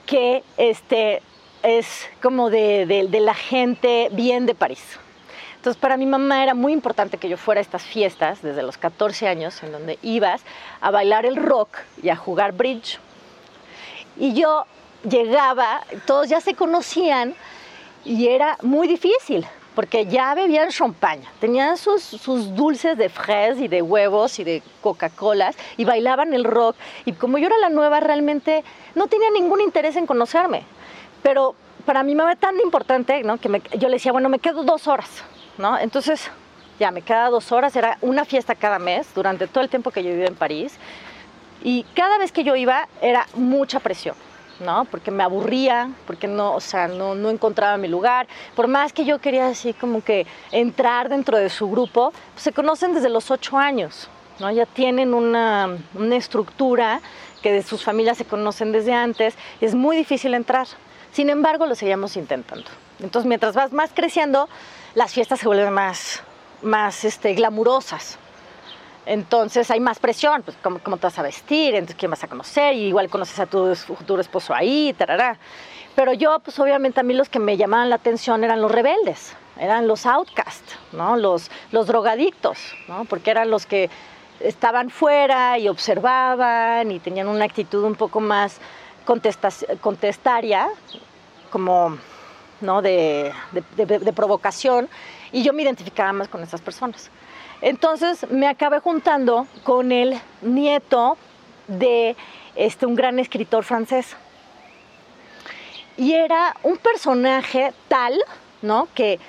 que 0.05 0.43
este, 0.57 1.21
es 1.63 2.07
como 2.21 2.49
de, 2.49 2.85
de, 2.85 3.07
de 3.07 3.19
la 3.19 3.33
gente 3.33 4.09
bien 4.11 4.45
de 4.45 4.55
París. 4.55 4.99
Entonces, 5.55 5.81
para 5.81 5.97
mi 5.97 6.05
mamá 6.05 6.43
era 6.43 6.53
muy 6.53 6.73
importante 6.73 7.17
que 7.17 7.27
yo 7.27 7.37
fuera 7.37 7.59
a 7.59 7.63
estas 7.63 7.83
fiestas 7.83 8.41
desde 8.43 8.61
los 8.61 8.77
14 8.77 9.27
años, 9.27 9.63
en 9.63 9.71
donde 9.71 9.97
ibas 10.03 10.41
a 10.79 10.91
bailar 10.91 11.25
el 11.25 11.35
rock 11.35 11.79
y 12.03 12.09
a 12.09 12.15
jugar 12.15 12.51
bridge. 12.51 12.99
Y 14.17 14.33
yo 14.33 14.65
llegaba, 15.09 15.81
todos 16.05 16.29
ya 16.29 16.39
se 16.39 16.53
conocían 16.53 17.33
y 18.03 18.27
era 18.27 18.57
muy 18.61 18.87
difícil 18.87 19.47
porque 19.75 20.05
ya 20.05 20.33
bebían 20.33 20.69
champaña, 20.69 21.29
tenían 21.39 21.77
sus, 21.77 22.23
dulces 22.55 22.97
de 22.97 23.09
fres 23.09 23.59
y 23.59 23.67
de 23.67 23.81
huevos 23.81 24.39
y 24.39 24.43
de 24.43 24.63
Coca-Colas 24.81 25.55
y 25.77 25.83
bailaban 25.83 26.33
el 26.33 26.45
rock. 26.45 26.77
Y 27.03 27.11
como 27.11 27.37
yo 27.37 27.47
era 27.47 27.57
la 27.57 27.69
nueva, 27.69 27.99
realmente 27.99 28.63
no 28.95 29.07
tenía 29.07 29.29
ningún 29.31 29.61
interés 29.61 29.97
en 29.97 30.07
conocerme. 30.07 30.63
Pero 31.21 31.55
para 31.85 32.03
mi 32.03 32.15
mamá 32.15 32.35
tan 32.35 32.59
importante, 32.61 33.21
¿no? 33.23 33.37
Que 33.37 33.49
me, 33.49 33.61
yo 33.77 33.89
le 33.89 33.95
decía, 33.95 34.11
bueno, 34.13 34.29
me 34.29 34.39
quedo 34.39 34.63
dos 34.63 34.87
horas, 34.87 35.23
¿no? 35.57 35.77
Entonces, 35.77 36.31
ya 36.79 36.91
me 36.91 37.01
quedaba 37.01 37.29
dos 37.29 37.51
horas, 37.51 37.75
era 37.75 37.97
una 38.01 38.25
fiesta 38.25 38.55
cada 38.55 38.79
mes 38.79 39.13
durante 39.13 39.47
todo 39.47 39.63
el 39.63 39.69
tiempo 39.69 39.91
que 39.91 40.03
yo 40.03 40.09
vivía 40.09 40.27
en 40.27 40.35
París. 40.35 40.77
Y 41.63 41.83
cada 41.95 42.17
vez 42.17 42.31
que 42.31 42.43
yo 42.43 42.55
iba 42.55 42.87
era 43.01 43.27
mucha 43.35 43.79
presión. 43.79 44.15
¿No? 44.59 44.85
Porque 44.85 45.11
me 45.11 45.23
aburría, 45.23 45.89
porque 46.07 46.27
no, 46.27 46.53
o 46.53 46.61
sea, 46.61 46.87
no, 46.87 47.15
no, 47.15 47.29
encontraba 47.29 47.77
mi 47.77 47.87
lugar. 47.87 48.27
Por 48.55 48.67
más 48.67 48.93
que 48.93 49.05
yo 49.05 49.19
quería 49.19 49.47
así 49.47 49.73
como 49.73 50.03
que 50.03 50.25
entrar 50.51 51.09
dentro 51.09 51.37
de 51.37 51.49
su 51.49 51.69
grupo, 51.69 52.13
pues 52.33 52.43
se 52.43 52.51
conocen 52.51 52.93
desde 52.93 53.09
los 53.09 53.31
ocho 53.31 53.57
años, 53.57 54.09
¿no? 54.39 54.51
Ya 54.51 54.65
tienen 54.65 55.13
una, 55.13 55.77
una 55.93 56.15
estructura 56.15 57.01
que 57.41 57.51
de 57.51 57.63
sus 57.63 57.83
familias 57.83 58.17
se 58.17 58.25
conocen 58.25 58.71
desde 58.71 58.93
antes, 58.93 59.35
es 59.61 59.75
muy 59.75 59.95
difícil 59.97 60.33
entrar. 60.33 60.67
Sin 61.11 61.29
embargo, 61.29 61.65
lo 61.65 61.75
seguíamos 61.75 62.17
intentando. 62.17 62.69
Entonces, 62.99 63.27
mientras 63.27 63.55
vas 63.55 63.71
más 63.71 63.91
creciendo, 63.93 64.49
las 64.95 65.13
fiestas 65.13 65.39
se 65.39 65.47
vuelven 65.47 65.73
más, 65.73 66.23
más 66.61 67.03
este, 67.03 67.33
glamurosas, 67.33 68.17
entonces 69.05 69.69
hay 69.69 69.79
más 69.79 69.99
presión, 69.99 70.41
pues 70.41 70.57
¿cómo, 70.61 70.97
te 70.97 71.03
vas 71.07 71.19
a 71.19 71.21
vestir, 71.21 71.75
entonces 71.75 71.95
quién 71.97 72.09
vas 72.09 72.23
a 72.23 72.27
conocer, 72.27 72.73
y 72.73 72.87
igual 72.87 73.09
conoces 73.09 73.39
a 73.39 73.45
tu 73.45 73.75
futuro 73.75 74.21
esposo 74.21 74.53
ahí, 74.53 74.93
tarará. 74.97 75.37
Pero 75.95 76.13
yo, 76.13 76.39
pues 76.39 76.59
obviamente 76.59 76.99
a 76.99 77.03
mí 77.03 77.13
los 77.13 77.29
que 77.29 77.39
me 77.39 77.55
llamaban 77.55 77.89
la 77.89 77.95
atención 77.95 78.43
eran 78.43 78.61
los 78.61 78.71
rebeldes, 78.71 79.35
eran 79.59 79.87
los 79.87 80.05
outcasts, 80.05 80.77
¿no? 80.91 81.15
los, 81.15 81.51
los 81.71 81.87
drogadictos, 81.87 82.57
¿no? 82.87 83.05
porque 83.05 83.31
eran 83.31 83.49
los 83.49 83.65
que 83.65 83.89
estaban 84.39 84.89
fuera 84.89 85.57
y 85.59 85.69
observaban 85.69 86.91
y 86.91 86.99
tenían 86.99 87.27
una 87.27 87.45
actitud 87.45 87.83
un 87.83 87.95
poco 87.95 88.19
más 88.19 88.59
contestaria, 89.05 90.67
como 91.51 91.97
¿no? 92.59 92.81
de, 92.81 93.31
de, 93.75 93.85
de 93.85 94.13
provocación, 94.13 94.89
y 95.31 95.43
yo 95.43 95.53
me 95.53 95.61
identificaba 95.61 96.11
más 96.11 96.27
con 96.27 96.41
esas 96.41 96.59
personas. 96.59 97.09
Entonces 97.61 98.29
me 98.29 98.47
acabé 98.47 98.79
juntando 98.79 99.47
con 99.63 99.91
el 99.91 100.19
nieto 100.41 101.17
de 101.67 102.15
este, 102.55 102.85
un 102.85 102.95
gran 102.95 103.19
escritor 103.19 103.63
francés. 103.63 104.15
Y 105.97 106.13
era 106.13 106.55
un 106.63 106.77
personaje 106.77 107.73
tal, 107.87 108.21
¿no? 108.61 108.87
Que, 108.93 109.19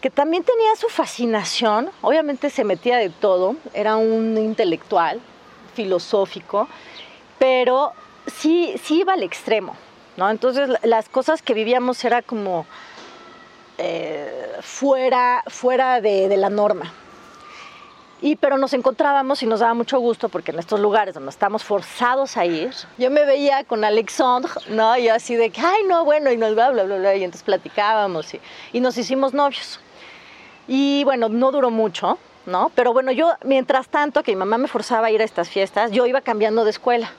que 0.00 0.10
también 0.10 0.44
tenía 0.44 0.76
su 0.76 0.88
fascinación, 0.88 1.90
obviamente 2.00 2.48
se 2.50 2.64
metía 2.64 2.96
de 2.96 3.10
todo, 3.10 3.56
era 3.74 3.96
un 3.96 4.38
intelectual, 4.38 5.20
filosófico, 5.74 6.68
pero 7.38 7.92
sí, 8.26 8.74
sí 8.82 9.00
iba 9.00 9.14
al 9.14 9.22
extremo, 9.22 9.76
¿no? 10.16 10.30
Entonces 10.30 10.70
las 10.82 11.08
cosas 11.08 11.42
que 11.42 11.54
vivíamos 11.54 12.04
era 12.04 12.22
como 12.22 12.66
eh, 13.78 14.58
fuera, 14.60 15.42
fuera 15.48 16.00
de, 16.00 16.28
de 16.28 16.36
la 16.36 16.50
norma. 16.50 16.92
Y, 18.22 18.36
pero 18.36 18.58
nos 18.58 18.74
encontrábamos 18.74 19.42
y 19.42 19.46
nos 19.46 19.60
daba 19.60 19.72
mucho 19.72 19.98
gusto 19.98 20.28
porque 20.28 20.50
en 20.50 20.58
estos 20.58 20.78
lugares 20.78 21.14
donde 21.14 21.30
estamos 21.30 21.64
forzados 21.64 22.36
a 22.36 22.44
ir, 22.44 22.70
yo 22.98 23.10
me 23.10 23.24
veía 23.24 23.64
con 23.64 23.82
Alexandre, 23.82 24.50
¿no? 24.68 24.96
Y 24.98 25.08
así 25.08 25.36
de 25.36 25.50
que, 25.50 25.60
ay, 25.60 25.84
no, 25.88 26.04
bueno, 26.04 26.30
y 26.30 26.36
nos 26.36 26.54
bla, 26.54 26.70
bla, 26.70 26.84
bla, 26.84 26.98
bla, 26.98 27.16
y 27.16 27.24
entonces 27.24 27.44
platicábamos 27.44 28.34
y, 28.34 28.40
y 28.72 28.80
nos 28.80 28.98
hicimos 28.98 29.32
novios. 29.32 29.80
Y 30.68 31.02
bueno, 31.04 31.30
no 31.30 31.50
duró 31.50 31.70
mucho, 31.70 32.18
¿no? 32.44 32.70
Pero 32.74 32.92
bueno, 32.92 33.10
yo, 33.10 33.32
mientras 33.42 33.88
tanto 33.88 34.22
que 34.22 34.32
mi 34.32 34.36
mamá 34.36 34.58
me 34.58 34.68
forzaba 34.68 35.06
a 35.06 35.10
ir 35.10 35.22
a 35.22 35.24
estas 35.24 35.48
fiestas, 35.48 35.90
yo 35.90 36.04
iba 36.04 36.20
cambiando 36.20 36.64
de 36.64 36.70
escuela. 36.70 37.10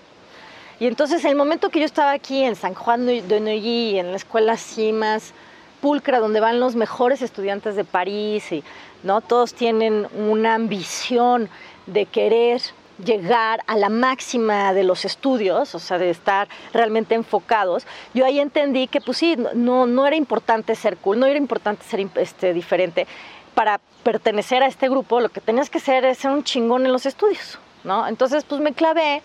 Y 0.80 0.88
entonces, 0.88 1.26
el 1.26 1.36
momento 1.36 1.70
que 1.70 1.80
yo 1.80 1.86
estaba 1.86 2.12
aquí 2.12 2.44
en 2.44 2.56
San 2.56 2.74
Juan 2.74 3.06
de 3.06 3.40
Neuilly, 3.40 4.00
en 4.00 4.12
la 4.12 4.18
escuela 4.18 4.56
más 4.94 5.34
pulcra, 5.82 6.20
donde 6.20 6.40
van 6.40 6.60
los 6.60 6.76
mejores 6.76 7.22
estudiantes 7.22 7.76
de 7.76 7.84
París 7.84 8.52
y 8.52 8.64
¿no? 9.04 9.22
Todos 9.22 9.54
tienen 9.54 10.08
una 10.16 10.56
ambición 10.56 11.50
de 11.88 12.06
querer 12.06 12.62
llegar 13.04 13.64
a 13.68 13.76
la 13.78 13.90
máxima 13.90 14.74
de 14.74 14.84
los 14.84 15.06
estudios, 15.06 15.74
o 15.74 15.80
sea, 15.80 15.98
de 15.98 16.10
estar 16.10 16.48
realmente 16.74 17.16
enfocados, 17.16 17.86
yo 18.14 18.26
ahí 18.26 18.40
entendí 18.40 18.88
que 18.88 19.02
pues 19.02 19.18
sí, 19.18 19.36
no, 19.56 19.88
no 19.88 20.06
era 20.06 20.16
importante 20.16 20.76
ser 20.76 20.98
cool, 20.98 21.20
no 21.20 21.26
era 21.26 21.38
importante 21.38 21.84
ser 21.84 22.08
este, 22.16 22.54
diferente. 22.54 23.08
Para 23.56 23.82
pertenecer 24.04 24.64
a 24.64 24.68
este 24.68 24.88
grupo, 24.88 25.20
lo 25.20 25.30
que 25.30 25.42
tenías 25.42 25.70
que 25.70 25.80
ser 25.80 26.06
es 26.06 26.20
ser 26.20 26.32
un 26.32 26.44
chingón 26.44 26.86
en 26.86 26.94
los 26.94 27.06
estudios, 27.06 27.60
¿no? 27.84 28.08
Entonces, 28.08 28.46
pues 28.46 28.62
me 28.62 28.74
clavé, 28.74 29.22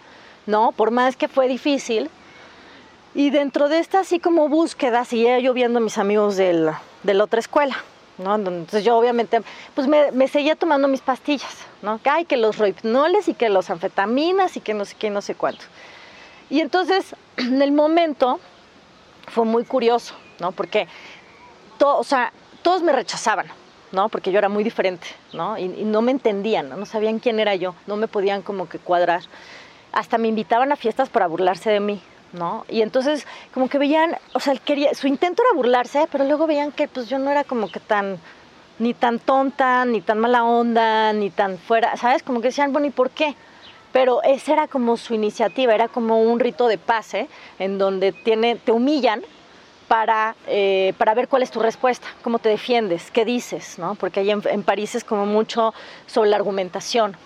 ¿no? 0.47 0.73
Por 0.73 0.91
más 0.91 1.17
que 1.17 1.29
fue 1.29 1.47
difícil. 1.47 2.11
Y 3.17 3.31
dentro 3.31 3.71
de 3.71 3.79
esta 3.79 4.01
así 4.01 4.21
como 4.21 4.51
búsqueda, 4.51 5.07
seguía 5.07 5.39
yo 5.39 5.55
viendo 5.55 5.79
a 5.79 5.83
mis 5.83 5.97
amigos 5.97 6.37
del, 6.37 6.71
de 7.03 7.15
la 7.15 7.25
otra 7.25 7.41
escuela, 7.41 7.75
¿no? 8.19 8.35
Entonces 8.35 8.85
yo 8.85 8.95
obviamente 8.95 9.41
pues 9.75 9.89
me, 9.89 10.29
seguía 10.29 10.55
tomando 10.55 10.87
mis 10.87 11.01
pastillas, 11.01 11.57
¿no? 11.81 11.99
Que 12.03 12.11
hay 12.11 12.25
que 12.27 12.37
los 12.37 12.59
roipnoles 12.59 13.29
y 13.29 13.33
que 13.33 13.49
los 13.49 13.71
anfetaminas 13.71 14.59
y 14.59 14.61
que 14.61 14.75
no 14.75 14.85
sé 14.85 14.97
qué, 14.99 15.09
no 15.09 15.23
sé 15.23 15.35
cuánto. 15.35 15.65
Y 16.51 16.61
entonces 16.61 17.17
en 17.39 17.63
el 17.63 17.73
momento 17.73 18.39
fue 19.29 19.47
muy 19.47 19.65
curioso, 19.65 20.15
¿no? 20.39 20.53
Porque 20.53 20.87
to, 21.79 21.97
o 21.97 22.05
sea, 22.05 22.35
todos 22.61 22.83
me 22.83 22.93
rechazaban, 22.93 23.47
¿no? 23.93 24.11
Porque 24.11 24.31
yo 24.31 24.37
era 24.37 24.51
muy 24.51 24.63
diferente, 24.63 25.07
¿no? 25.33 25.57
Y, 25.57 25.69
no 25.69 26.03
me 26.03 26.13
entendían, 26.13 26.69
¿no? 26.69 26.85
sabían 26.85 27.19
quién 27.19 27.41
era 27.41 27.55
yo, 27.55 27.75
no 27.87 27.97
me 27.97 28.09
podían 28.09 28.43
como 28.43 28.69
que 28.69 28.79
cuadrar. 28.79 29.23
Hasta 29.91 30.19
me 30.19 30.29
invitaban 30.29 30.71
a 30.71 30.77
fiestas 30.77 31.09
para 31.09 31.27
burlarse 31.27 31.71
de 31.71 31.81
mí, 31.81 32.03
¿no? 32.33 32.65
Y 32.69 32.83
entonces 32.83 33.27
como 33.53 33.69
que 33.69 33.79
veían, 33.79 34.17
o 34.35 34.41
sea, 34.41 34.55
quería, 34.57 34.95
su 34.95 35.07
intento 35.07 35.43
era 35.43 35.55
burlarse, 35.55 36.07
pero 36.11 36.25
luego 36.25 36.47
veían 36.47 36.73
que 36.73 36.89
pues 36.89 37.09
yo 37.09 37.19
no 37.19 37.31
era 37.31 37.45
como 37.45 37.71
que 37.71 37.81
tan, 37.81 38.19
ni 38.79 38.95
tan 38.95 39.19
tonta, 39.19 39.85
ni 39.85 40.01
tan 40.01 40.19
mala 40.19 40.45
onda, 40.45 41.13
ni 41.13 41.31
tan 41.31 41.59
fuera, 41.59 41.97
¿sabes? 41.97 42.23
Como 42.23 42.41
que 42.41 42.49
decían, 42.49 42.73
bueno, 42.73 42.87
¿y 42.87 42.91
por 42.91 43.11
qué? 43.11 43.35
Pero 43.93 44.23
esa 44.23 44.53
era 44.53 44.69
como 44.69 44.97
su 44.97 45.15
iniciativa, 45.15 45.75
era 45.75 45.89
como 45.89 46.21
un 46.21 46.39
rito 46.41 46.69
de 46.69 46.79
pase 46.79 47.29
en 47.59 47.79
donde 47.79 48.13
tiene, 48.13 48.57
te 48.57 48.73
humillan 48.73 49.23
para, 49.89 50.35
eh, 50.47 50.93
para 50.99 51.15
ver 51.15 51.29
cuál 51.29 51.43
es 51.43 51.51
tu 51.51 51.61
respuesta, 51.61 52.07
cómo 52.23 52.39
te 52.39 52.49
defiendes, 52.49 53.11
qué 53.11 53.25
dices, 53.25 53.79
¿no? 53.79 53.95
Porque 53.95 54.21
ahí 54.21 54.31
en, 54.31 54.63
París 54.63 54.95
es 54.95 55.05
como 55.05 55.27
mucho 55.27 55.75
sobre 56.07 56.31
la 56.31 56.37
argumentación. 56.37 57.17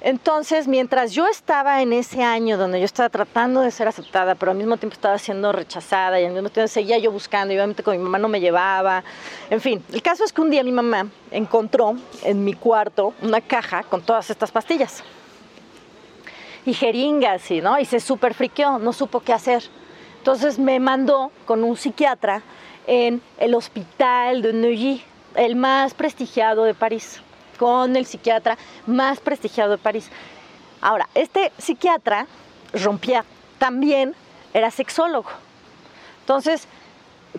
Entonces, 0.00 0.68
mientras 0.68 1.12
yo 1.12 1.26
estaba 1.26 1.82
en 1.82 1.92
ese 1.92 2.22
año 2.22 2.56
donde 2.56 2.78
yo 2.78 2.84
estaba 2.84 3.08
tratando 3.08 3.62
de 3.62 3.72
ser 3.72 3.88
aceptada, 3.88 4.36
pero 4.36 4.52
al 4.52 4.58
mismo 4.58 4.76
tiempo 4.76 4.94
estaba 4.94 5.18
siendo 5.18 5.50
rechazada 5.50 6.20
y 6.20 6.24
al 6.24 6.32
mismo 6.32 6.50
tiempo 6.50 6.68
seguía 6.68 6.98
yo 6.98 7.10
buscando 7.10 7.52
y 7.52 7.56
obviamente 7.56 7.82
con 7.82 7.96
mi 7.96 8.02
mamá 8.02 8.18
no 8.18 8.28
me 8.28 8.40
llevaba. 8.40 9.02
En 9.50 9.60
fin, 9.60 9.84
el 9.92 10.00
caso 10.00 10.22
es 10.22 10.32
que 10.32 10.40
un 10.40 10.50
día 10.50 10.62
mi 10.62 10.70
mamá 10.70 11.08
encontró 11.32 11.96
en 12.22 12.44
mi 12.44 12.54
cuarto 12.54 13.12
una 13.22 13.40
caja 13.40 13.82
con 13.82 14.00
todas 14.02 14.30
estas 14.30 14.52
pastillas 14.52 15.02
y 16.64 16.74
jeringas, 16.74 17.50
y, 17.50 17.60
¿no? 17.60 17.80
Y 17.80 17.84
se 17.84 17.98
súper 17.98 18.34
friqueó, 18.34 18.78
no 18.78 18.92
supo 18.92 19.20
qué 19.20 19.32
hacer. 19.32 19.64
Entonces 20.18 20.58
me 20.58 20.78
mandó 20.78 21.32
con 21.44 21.64
un 21.64 21.76
psiquiatra 21.76 22.42
en 22.86 23.20
el 23.38 23.54
hospital 23.54 24.42
de 24.42 24.52
Neuilly, 24.52 25.02
el 25.34 25.56
más 25.56 25.94
prestigiado 25.94 26.64
de 26.64 26.74
París, 26.74 27.20
con 27.58 27.96
el 27.96 28.06
psiquiatra 28.06 28.56
más 28.86 29.20
prestigiado 29.20 29.72
de 29.72 29.78
París. 29.78 30.10
Ahora, 30.80 31.08
este 31.14 31.52
psiquiatra, 31.58 32.26
Rompier, 32.72 33.24
también 33.58 34.14
era 34.54 34.70
sexólogo. 34.70 35.30
Entonces, 36.20 36.68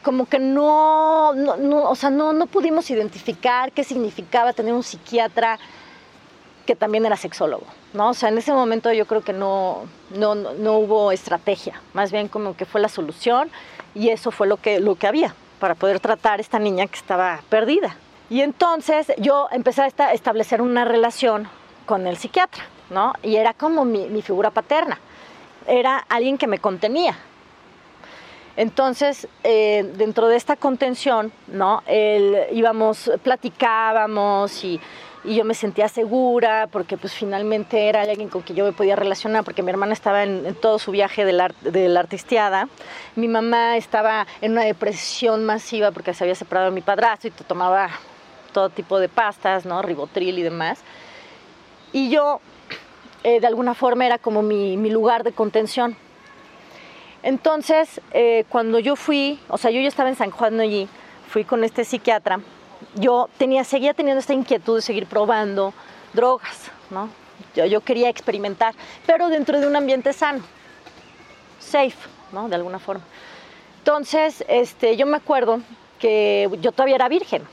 como 0.04 0.28
que 0.28 0.40
no, 0.40 1.30
o 1.30 1.96
sea, 1.96 2.10
no, 2.10 2.34
no 2.34 2.46
pudimos 2.46 2.90
identificar 2.90 3.72
qué 3.72 3.84
significaba 3.84 4.54
tener 4.54 4.74
un 4.74 4.84
psiquiatra 4.84 5.60
que 6.66 6.76
también 6.76 7.06
era 7.06 7.18
sexólogo, 7.18 7.66
¿no? 7.94 8.10
O 8.10 8.14
sea, 8.14 8.30
en 8.30 8.38
ese 8.38 8.54
momento 8.54 8.94
yo 8.94 9.08
creo 9.08 9.22
que 9.22 9.34
no, 9.34 9.88
no, 10.12 10.36
no, 10.36 10.78
hubo 10.78 11.12
estrategia, 11.12 11.82
más 11.94 12.12
bien 12.12 12.28
como 12.28 12.56
que 12.56 12.66
fue 12.66 12.80
la 12.80 12.90
solución 12.90 13.50
y 13.96 14.10
eso 14.10 14.30
fue 14.30 14.46
lo 14.46 14.58
que, 14.58 14.80
lo 14.80 14.94
que 14.96 15.08
había 15.08 15.34
para 15.60 15.74
poder 15.74 16.00
tratar 16.00 16.38
a 16.38 16.42
esta 16.42 16.60
niña 16.60 16.86
que 16.86 16.98
estaba 16.98 17.42
perdida. 17.50 17.96
Y 18.30 18.42
entonces 18.42 19.12
yo 19.18 19.48
empecé 19.52 19.82
a 19.82 20.14
establecer 20.14 20.62
una 20.62 20.86
relación 20.86 21.50
con 21.86 22.06
el 22.08 22.18
psiquiatra, 22.18 22.64
¿no? 22.90 23.14
Y 23.24 23.38
era 23.38 23.54
como 23.54 23.86
mi, 23.86 24.08
mi 24.08 24.22
figura 24.22 24.52
paterna, 24.52 25.00
era 25.68 25.98
alguien 26.10 26.38
que 26.38 26.48
me 26.48 26.60
contenía, 26.60 27.18
entonces, 28.60 29.26
eh, 29.46 29.90
dentro 29.96 30.28
de 30.28 30.36
esta 30.36 30.58
contención, 30.58 31.32
¿no? 31.48 31.82
íbamos, 32.52 33.10
platicábamos 33.24 34.66
y 34.66 34.82
y 35.24 35.36
yo 35.36 35.44
me 35.44 35.54
sentía 35.54 35.90
segura 35.90 36.68
porque 36.72 36.98
pues 36.98 37.14
finalmente 37.14 37.90
era 37.90 38.02
alguien 38.02 38.30
con 38.30 38.42
quien 38.42 38.58
yo 38.58 38.66
me 38.66 38.72
podía 38.72 38.96
relacionar 38.96 39.44
porque 39.44 39.62
mi 39.62 39.70
hermana 39.70 39.94
estaba 39.94 40.24
en, 40.24 40.56
todo 40.56 40.80
su 40.80 40.92
viaje 40.92 41.26
de 41.26 41.34
la, 41.34 41.52
de 41.62 41.90
la, 41.90 42.00
artisteada, 42.00 42.70
mi 43.16 43.28
mamá 43.28 43.76
estaba 43.76 44.28
en 44.42 44.54
una 44.54 44.64
depresión 44.64 45.46
masiva 45.46 45.92
porque 45.92 46.14
se 46.14 46.24
había 46.24 46.36
separado 46.36 46.70
de 46.70 46.76
mi 46.76 46.82
padrastro 46.82 47.30
y 47.30 47.44
tomaba 47.44 47.90
todo 48.52 48.70
tipo 48.70 49.00
de 49.00 49.10
pastas, 49.10 49.66
¿no? 49.66 49.82
ribotril 49.82 50.40
y 50.40 50.44
demás. 50.44 50.82
Y 51.92 52.10
yo 52.10 52.40
eh, 53.24 53.40
de 53.40 53.48
alguna 53.48 53.74
forma 53.74 54.06
era 54.06 54.18
como 54.18 54.42
mi, 54.42 54.78
mi 54.78 54.90
lugar 54.90 55.24
de 55.24 55.32
contención. 55.32 55.96
Entonces, 57.24 58.02
eh, 58.12 58.46
cuando 58.50 58.80
yo 58.80 58.96
fui, 58.96 59.40
o 59.50 59.58
sea, 59.58 59.72
yo 59.72 59.82
ya 59.82 59.88
estaba 59.88 60.10
en 60.10 60.16
San 60.16 60.32
Juan 60.32 60.58
de 60.58 60.64
allí, 60.64 60.90
fui 61.28 61.44
con 61.44 61.64
este 61.64 61.84
psiquiatra 61.84 62.40
yo 62.96 63.30
tenía, 63.38 63.64
seguía 63.64 63.94
teniendo 63.94 64.20
esta 64.20 64.34
inquietud 64.34 64.78
de 64.78 64.82
seguir 64.82 65.06
probando 65.06 65.74
drogas, 66.14 66.72
¿no? 66.90 67.10
Yo, 67.56 67.66
yo 67.66 67.82
quería 67.82 68.10
experimentar, 68.10 68.74
pero 69.06 69.30
dentro 69.30 69.60
de 69.60 69.68
un 69.68 69.76
ambiente 69.76 70.14
sano, 70.14 70.44
safe, 71.60 71.98
¿no? 72.32 72.50
De 72.50 72.56
alguna 72.56 72.80
forma. 72.80 73.04
Entonces, 73.80 74.44
este, 74.48 74.98
yo 74.98 75.06
me 75.06 75.18
acuerdo 75.18 75.62
que 76.00 76.50
yo 76.62 76.72
todavía 76.72 76.96
era 76.96 77.10
virgen, 77.10 77.44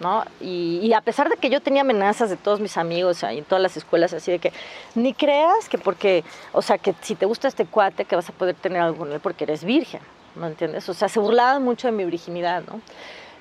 ¿no? 0.00 0.24
Y, 0.40 0.92
a 0.92 1.00
pesar 1.00 1.28
de 1.28 1.36
que 1.36 1.50
yo 1.50 1.60
tenía 1.60 1.82
amenazas 1.82 2.30
de 2.30 2.36
todos 2.36 2.60
mis 2.60 2.76
amigos 2.76 3.22
y 3.22 3.38
en 3.38 3.44
todas 3.44 3.62
las 3.62 3.76
escuelas, 3.76 4.12
así 4.12 4.32
de 4.32 4.38
que 4.38 4.52
ni 4.94 5.14
creas 5.14 5.68
que 5.68 5.78
porque, 5.78 6.24
o 6.52 6.62
sea, 6.62 6.78
que 6.78 6.94
si 7.00 7.14
te 7.14 7.26
gusta 7.26 7.48
este 7.48 7.66
cuate, 7.66 8.04
que 8.04 8.16
vas 8.16 8.28
a 8.28 8.32
poder 8.32 8.54
tener 8.56 8.82
algo 8.82 8.98
con 8.98 9.12
él 9.12 9.20
porque 9.20 9.44
eres 9.44 9.64
virgen, 9.64 10.00
¿no 10.34 10.46
entiendes? 10.46 10.88
O 10.88 10.94
sea, 10.94 11.08
se 11.08 11.20
burlaban 11.20 11.62
mucho 11.62 11.88
de 11.88 11.92
mi 11.92 12.04
virginidad, 12.04 12.62
¿no? 12.66 12.80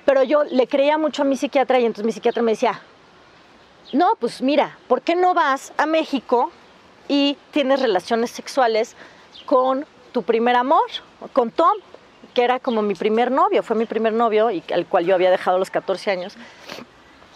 Pero 0.05 0.23
yo 0.23 0.43
le 0.43 0.67
creía 0.67 0.97
mucho 0.97 1.21
a 1.21 1.25
mi 1.25 1.37
psiquiatra 1.37 1.79
y 1.79 1.85
entonces 1.85 2.05
mi 2.05 2.11
psiquiatra 2.11 2.43
me 2.43 2.51
decía, 2.51 2.81
no, 3.93 4.15
pues 4.19 4.41
mira, 4.41 4.77
¿por 4.87 5.01
qué 5.01 5.15
no 5.15 5.33
vas 5.33 5.73
a 5.77 5.85
México 5.85 6.51
y 7.07 7.37
tienes 7.51 7.81
relaciones 7.81 8.31
sexuales 8.31 8.95
con 9.45 9.85
tu 10.11 10.23
primer 10.23 10.55
amor, 10.55 10.85
con 11.31 11.51
Tom, 11.51 11.73
que 12.33 12.43
era 12.43 12.59
como 12.59 12.81
mi 12.81 12.95
primer 12.95 13.31
novio, 13.31 13.63
fue 13.63 13.75
mi 13.75 13.85
primer 13.85 14.13
novio 14.13 14.51
y 14.51 14.63
al 14.73 14.85
cual 14.85 15.05
yo 15.05 15.15
había 15.15 15.31
dejado 15.31 15.57
los 15.57 15.69
14 15.69 16.11
años. 16.11 16.37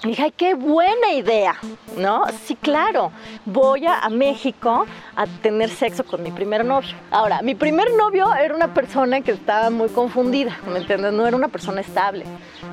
Dije, 0.04 0.24
ay, 0.24 0.34
qué 0.38 0.54
buena 0.54 1.12
idea, 1.14 1.56
¿no? 1.98 2.26
Sí, 2.46 2.56
claro, 2.56 3.12
voy 3.46 3.88
a, 3.88 4.08
México 4.10 4.86
a 5.16 5.26
tener 5.26 5.70
sexo 5.70 6.04
con 6.06 6.22
mi 6.22 6.30
primer 6.30 6.64
novio. 6.64 6.96
Ahora, 7.10 7.42
mi 7.42 7.56
primer 7.56 7.92
novio 7.94 8.32
era 8.36 8.56
una 8.56 8.76
persona 8.76 9.22
que 9.22 9.32
estaba 9.32 9.72
muy 9.72 9.90
confundida, 9.90 10.56
¿me 10.68 10.78
entiendes? 10.78 11.14
No 11.14 11.26
era 11.26 11.36
una 11.36 11.48
persona 11.48 11.82
estable. 11.82 12.26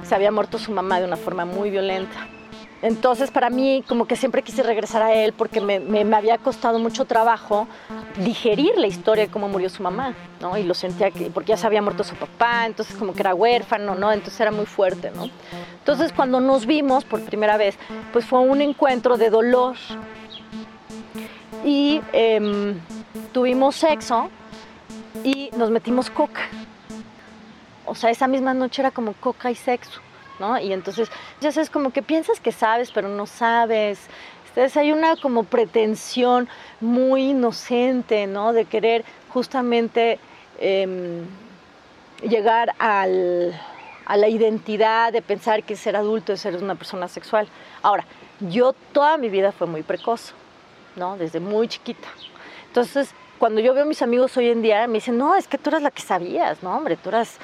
Se 0.03 0.15
había 0.15 0.31
muerto 0.31 0.59
su 0.59 0.71
mamá 0.71 1.01
de 1.01 1.07
una 1.07 1.17
forma 1.17 1.47
muy 1.47 1.71
violenta. 1.71 2.29
Entonces, 2.85 3.31
para 3.31 3.49
mí, 3.49 3.83
como 3.89 4.07
que 4.07 4.15
siempre 4.15 4.43
quise 4.43 4.63
regresar 4.63 5.01
a 5.01 5.15
él 5.15 5.33
porque 5.33 5.63
me, 5.63 6.15
había 6.15 6.37
costado 6.37 6.79
mucho 6.79 7.07
trabajo 7.07 7.67
digerir 8.19 8.77
la 8.77 8.87
historia 8.87 9.25
de 9.25 9.31
cómo 9.31 9.49
murió 9.49 9.71
su 9.71 9.83
mamá, 9.83 10.15
¿no? 10.39 10.59
Y 10.59 10.65
lo 10.65 10.75
sentía 10.75 11.11
que, 11.11 11.31
porque 11.31 11.53
ya 11.53 11.57
se 11.57 11.67
había 11.67 11.81
muerto 11.81 12.05
su 12.05 12.15
papá, 12.15 12.67
entonces 12.67 12.95
como 12.97 13.15
que 13.15 13.21
era 13.21 13.35
huérfano, 13.35 13.95
¿no? 13.95 14.13
Entonces 14.13 14.39
era 14.39 14.51
muy 14.51 14.67
fuerte, 14.67 15.11
¿no? 15.17 15.31
Entonces, 15.79 16.13
cuando 16.13 16.41
nos 16.41 16.67
vimos 16.67 17.07
por 17.07 17.23
primera 17.23 17.57
vez, 17.57 17.79
pues 18.13 18.27
fue 18.27 18.41
un 18.41 18.61
encuentro 18.61 19.17
de 19.17 19.31
dolor. 19.31 19.77
Y 21.65 22.03
em, 22.13 22.79
tuvimos 23.33 23.77
sexo 23.77 24.29
y 25.25 25.49
nos 25.57 25.71
metimos 25.71 26.11
coca. 26.11 26.43
O 27.87 27.95
sea, 27.95 28.11
esa 28.11 28.29
misma 28.29 28.53
noche 28.53 28.83
era 28.83 28.91
como 28.91 29.15
coca 29.15 29.51
y 29.51 29.55
sexo. 29.55 30.03
¿No? 30.39 30.59
Y 30.59 30.73
entonces, 30.73 31.11
ya 31.41 31.53
sabes, 31.53 31.71
como 31.71 31.93
que 31.93 32.03
piensas 32.03 32.41
que 32.41 32.53
sabes, 32.53 32.91
pero 32.91 33.09
no 33.09 33.27
sabes. 33.27 34.09
Entonces 34.49 34.77
hay 34.77 34.93
una 34.93 35.17
como 35.17 35.45
pretensión 35.45 36.49
muy 36.81 37.31
inocente, 37.31 38.27
¿no? 38.27 38.53
De 38.53 38.67
querer 38.67 39.05
justamente 39.31 40.19
em, 40.59 41.25
llegar 42.23 42.75
al, 42.79 43.61
a 44.07 44.17
la 44.17 44.29
identidad 44.29 45.13
de 45.13 45.23
pensar 45.23 45.65
que 45.65 45.77
ser 45.77 45.97
adulto 45.97 46.33
es 46.33 46.41
ser 46.41 46.57
una 46.63 46.77
persona 46.77 47.09
sexual. 47.09 47.49
Ahora, 47.83 48.05
yo 48.41 48.75
toda 48.93 49.17
mi 49.17 49.29
vida 49.29 49.53
fue 49.53 49.67
muy 49.67 49.83
precoz, 49.83 50.35
¿no? 50.97 51.17
Desde 51.17 51.41
muy 51.41 51.69
chiquita. 51.69 52.09
Entonces, 52.69 53.15
cuando 53.39 53.61
yo 53.61 53.75
veo 53.75 53.85
a 53.85 53.87
mis 53.87 54.03
amigos 54.03 54.37
hoy 54.37 54.49
en 54.51 54.63
día, 54.63 54.87
me 54.87 54.95
dicen, 54.95 55.19
no, 55.19 55.35
es 55.35 55.49
que 55.49 55.59
tú 55.59 55.71
eras 55.71 55.83
la 55.83 55.91
que 55.91 56.03
sabías, 56.03 56.63
¿no? 56.63 56.77
Hombre, 56.77 56.97
tú 56.97 57.09
eras 57.09 57.39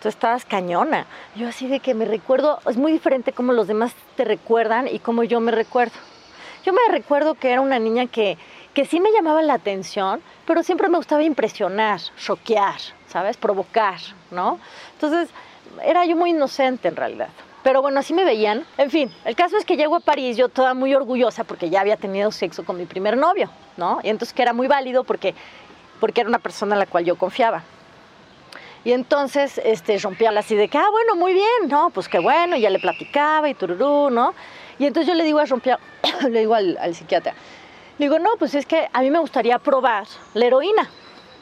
tú 0.00 0.08
estabas 0.08 0.44
cañona. 0.44 1.06
Yo 1.34 1.48
así 1.48 1.66
de 1.66 1.80
que 1.80 1.94
me 1.94 2.04
recuerdo, 2.04 2.60
es 2.68 2.76
muy 2.76 2.92
diferente 2.92 3.32
cómo 3.32 3.52
los 3.52 3.66
demás 3.66 3.92
te 4.16 4.24
recuerdan 4.24 4.88
y 4.88 4.98
cómo 4.98 5.24
yo 5.24 5.40
me 5.40 5.52
recuerdo. 5.52 5.94
Yo 6.64 6.72
me 6.72 6.80
recuerdo 6.90 7.34
que 7.34 7.50
era 7.50 7.60
una 7.60 7.78
niña 7.78 8.06
que, 8.06 8.36
que 8.74 8.84
sí 8.84 9.00
me 9.00 9.12
llamaba 9.12 9.42
la 9.42 9.54
atención, 9.54 10.20
pero 10.46 10.62
siempre 10.62 10.88
me 10.88 10.96
gustaba 10.96 11.22
impresionar, 11.22 12.00
choquear, 12.16 12.80
¿sabes? 13.06 13.36
Provocar, 13.36 13.98
¿no? 14.30 14.58
Entonces, 14.94 15.30
era 15.84 16.04
yo 16.04 16.16
muy 16.16 16.30
inocente 16.30 16.88
en 16.88 16.96
realidad. 16.96 17.28
Pero 17.62 17.82
bueno, 17.82 18.00
así 18.00 18.14
me 18.14 18.24
veían. 18.24 18.64
En 18.76 18.90
fin, 18.90 19.12
el 19.24 19.34
caso 19.34 19.56
es 19.56 19.64
que 19.64 19.76
llego 19.76 19.96
a 19.96 20.00
París, 20.00 20.36
yo 20.36 20.48
toda 20.48 20.74
muy 20.74 20.94
orgullosa 20.94 21.44
porque 21.44 21.70
ya 21.70 21.80
había 21.80 21.96
tenido 21.96 22.30
sexo 22.30 22.64
con 22.64 22.76
mi 22.76 22.86
primer 22.86 23.16
novio, 23.16 23.50
¿no? 23.76 24.00
Y 24.02 24.08
entonces 24.08 24.32
que 24.32 24.42
era 24.42 24.52
muy 24.52 24.68
válido 24.68 25.04
porque, 25.04 25.34
porque 26.00 26.20
era 26.20 26.28
una 26.28 26.38
persona 26.38 26.74
en 26.74 26.80
la 26.80 26.86
cual 26.86 27.04
yo 27.04 27.16
confiaba. 27.16 27.64
Y 28.88 28.92
entonces 28.94 29.60
este, 29.64 29.98
rompía 29.98 30.30
así 30.30 30.54
de 30.56 30.66
que, 30.68 30.78
ah, 30.78 30.88
bueno, 30.90 31.14
muy 31.14 31.34
bien, 31.34 31.68
¿no? 31.68 31.90
Pues 31.90 32.08
qué 32.08 32.20
bueno, 32.20 32.56
ya 32.56 32.70
le 32.70 32.78
platicaba 32.78 33.46
y 33.50 33.52
tururú, 33.52 34.08
¿no? 34.08 34.32
Y 34.78 34.86
entonces 34.86 35.08
yo 35.08 35.14
le 35.14 35.24
digo 35.24 35.40
a 35.40 35.44
Rompía, 35.44 35.78
le 36.30 36.40
digo 36.40 36.54
al, 36.54 36.94
psiquiatra, 36.94 37.34
le 37.98 38.06
digo, 38.06 38.18
no, 38.18 38.30
pues 38.38 38.54
es 38.54 38.64
que 38.64 38.88
a 38.90 39.02
mí 39.02 39.10
me 39.10 39.18
gustaría 39.18 39.58
probar 39.58 40.06
la 40.32 40.46
heroína. 40.46 40.88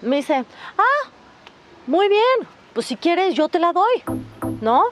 Me 0.02 0.16
dice, 0.16 0.44
ah, 0.76 1.08
muy 1.86 2.08
bien, 2.08 2.48
pues 2.74 2.86
si 2.86 2.96
quieres 2.96 3.32
yo 3.34 3.48
te 3.48 3.60
la 3.60 3.72
doy, 3.72 4.02
¿no? 4.60 4.82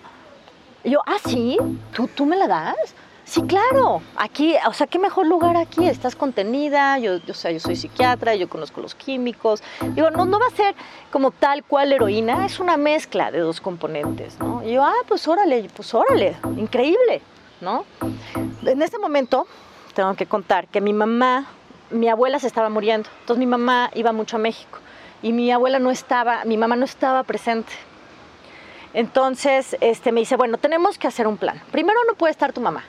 Y 0.85 0.91
yo, 0.91 1.01
ah, 1.07 1.19
sí, 1.27 1.59
¿Tú, 1.93 2.07
tú 2.07 2.25
me 2.25 2.37
la 2.37 2.47
das. 2.47 2.95
Sí, 3.35 3.43
claro, 3.43 4.01
aquí, 4.15 4.55
o 4.65 4.73
sea, 4.73 4.87
qué 4.87 5.01
mejor 5.01 5.27
lugar 5.27 5.57
aquí, 5.57 5.89
estás 5.89 6.15
contenida, 6.15 6.97
yo, 6.99 7.17
yo, 7.17 7.33
o 7.33 7.35
sea, 7.35 7.51
yo 7.51 7.59
soy 7.59 7.75
psiquiatra, 7.75 8.37
yo 8.37 8.49
conozco 8.49 8.81
los 8.81 8.95
químicos. 8.95 9.61
Digo, 9.81 10.09
no, 10.13 10.25
no 10.25 10.39
va 10.39 10.47
a 10.47 10.51
ser 10.51 10.77
como 11.11 11.33
tal 11.33 11.65
cual 11.65 11.93
heroína, 11.93 12.47
es 12.47 12.61
una 12.61 12.77
mezcla 12.77 13.33
de 13.33 13.41
dos 13.41 13.61
componentes, 13.61 14.39
¿no? 14.39 14.63
Y 14.63 14.75
yo, 14.75 14.85
ah, 14.85 14.95
pues 15.09 15.27
órale, 15.27 15.69
pues 15.75 15.93
órale, 15.95 16.37
increíble, 16.57 17.23
¿no? 17.61 17.85
En 18.65 18.81
ese 18.81 19.01
momento, 19.01 19.49
tengo 19.95 20.15
que 20.15 20.27
contar 20.27 20.69
que 20.69 20.81
mi 20.81 20.93
mamá, 20.93 21.47
mi 21.91 22.09
abuela 22.09 22.39
se 22.39 22.47
estaba 22.47 22.69
muriendo, 22.69 23.11
entonces 23.19 23.41
mi 23.41 23.47
mamá 23.47 23.91
iba 23.95 24.13
mucho 24.13 24.37
a 24.37 24.39
México 24.39 24.79
y 25.23 25.33
mi 25.33 25.51
abuela 25.51 25.81
no 25.81 25.91
estaba, 25.91 26.45
mi 26.45 26.57
mamá 26.57 26.77
no 26.77 26.85
estaba 26.85 27.25
presente. 27.25 27.73
Entonces, 28.93 29.77
este, 29.81 30.13
me 30.13 30.21
dice, 30.21 30.37
bueno, 30.37 30.57
tenemos 30.57 30.99
que 30.99 31.09
hacer 31.09 31.27
un 31.27 31.37
plan. 31.37 31.61
Primero 31.73 31.99
no 32.07 32.15
puede 32.15 32.31
estar 32.31 32.53
tu 32.53 32.61
mamá, 32.61 32.85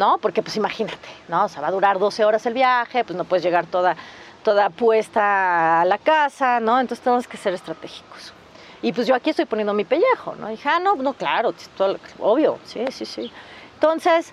¿no? 0.00 0.16
Porque 0.16 0.42
pues 0.42 0.56
imagínate, 0.56 1.08
¿no? 1.28 1.44
O 1.44 1.60
va 1.60 1.68
a 1.68 1.70
durar 1.70 1.98
12 1.98 2.24
horas 2.24 2.46
el 2.46 2.54
viaje, 2.54 3.04
pues 3.04 3.16
no 3.18 3.24
puedes 3.24 3.44
llegar 3.44 3.66
toda, 3.66 3.94
toda 4.42 4.70
puesta 4.70 5.82
a 5.82 5.84
la 5.84 5.98
casa, 5.98 6.58
¿no? 6.58 6.80
Entonces 6.80 7.04
tenemos 7.04 7.28
que 7.28 7.36
ser 7.36 7.52
estratégicos. 7.52 8.32
Y 8.80 8.94
pues 8.94 9.06
yo 9.06 9.14
aquí 9.14 9.28
estoy 9.28 9.44
poniendo 9.44 9.74
mi 9.74 9.84
pellejo, 9.84 10.34
¿no? 10.36 10.48
Y 10.48 10.52
dije, 10.52 10.70
ah, 10.70 10.80
no, 10.80 10.96
no, 10.96 11.12
claro, 11.12 11.52
obvio, 12.18 12.58
sí, 12.64 12.82
sí, 12.90 13.04
sí. 13.04 13.30
Entonces, 13.74 14.32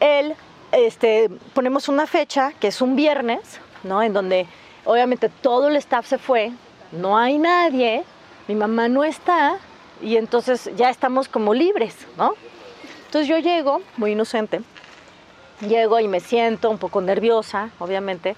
él, 0.00 0.34
este, 0.72 1.28
ponemos 1.52 1.88
una 1.88 2.06
fecha, 2.06 2.54
que 2.58 2.68
es 2.68 2.80
un 2.80 2.96
viernes, 2.96 3.60
¿no? 3.82 4.02
En 4.02 4.14
donde 4.14 4.46
obviamente 4.86 5.28
todo 5.28 5.68
el 5.68 5.76
staff 5.76 6.06
se 6.06 6.16
fue, 6.16 6.50
no 6.92 7.18
hay 7.18 7.36
nadie, 7.36 8.04
mi 8.48 8.54
mamá 8.54 8.88
no 8.88 9.04
está, 9.04 9.58
y 10.00 10.16
entonces 10.16 10.70
ya 10.76 10.88
estamos 10.88 11.28
como 11.28 11.52
libres, 11.52 11.94
¿no? 12.16 12.34
Entonces 13.04 13.28
yo 13.28 13.38
llego, 13.38 13.82
muy 13.98 14.12
inocente, 14.12 14.62
llego 15.60 16.00
y 16.00 16.08
me 16.08 16.20
siento 16.20 16.70
un 16.70 16.78
poco 16.78 17.00
nerviosa, 17.00 17.70
obviamente, 17.78 18.36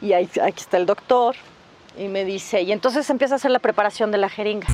y 0.00 0.12
ahí, 0.12 0.28
aquí 0.42 0.60
está 0.60 0.76
el 0.76 0.86
doctor, 0.86 1.36
y 1.96 2.08
me 2.08 2.24
dice, 2.24 2.62
y 2.62 2.72
entonces 2.72 3.08
empieza 3.10 3.34
a 3.34 3.36
hacer 3.36 3.50
la 3.50 3.58
preparación 3.58 4.10
de 4.10 4.18
la 4.18 4.28
jeringa, 4.28 4.68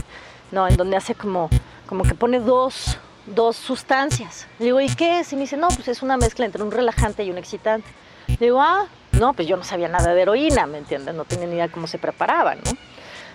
¿no? 0.53 0.69
En 0.69 0.77
donde 0.77 0.97
hace 0.97 1.15
como, 1.15 1.49
como 1.87 2.05
que 2.05 2.15
pone 2.15 2.41
dos, 2.41 2.99
dos 3.27 3.57
sustancias. 3.57 4.47
Le 4.59 4.67
digo, 4.67 4.81
¿y 4.81 4.89
qué 4.95 5.21
es? 5.21 5.33
Y 5.33 5.37
me 5.37 5.43
dice, 5.43 5.57
no, 5.57 5.69
pues 5.69 5.89
es 5.89 6.03
una 6.03 6.17
mezcla 6.17 6.45
entre 6.45 6.63
un 6.63 6.71
relajante 6.71 7.25
y 7.25 7.31
un 7.31 7.39
excitante. 7.39 7.89
Le 8.29 8.47
digo, 8.47 8.61
ah, 8.61 8.87
no, 9.13 9.33
pues 9.33 9.49
yo 9.49 9.57
no 9.57 9.65
sabía 9.65 9.89
nada 9.89 10.13
de 10.15 10.23
heroína, 10.23 10.67
¿me 10.67 10.79
entiendes? 10.79 11.15
No 11.15 11.25
tenía 11.25 11.47
ni 11.47 11.55
idea 11.55 11.69
cómo 11.69 11.87
se 11.87 11.99
preparaba, 11.99 12.55
¿no? 12.55 12.63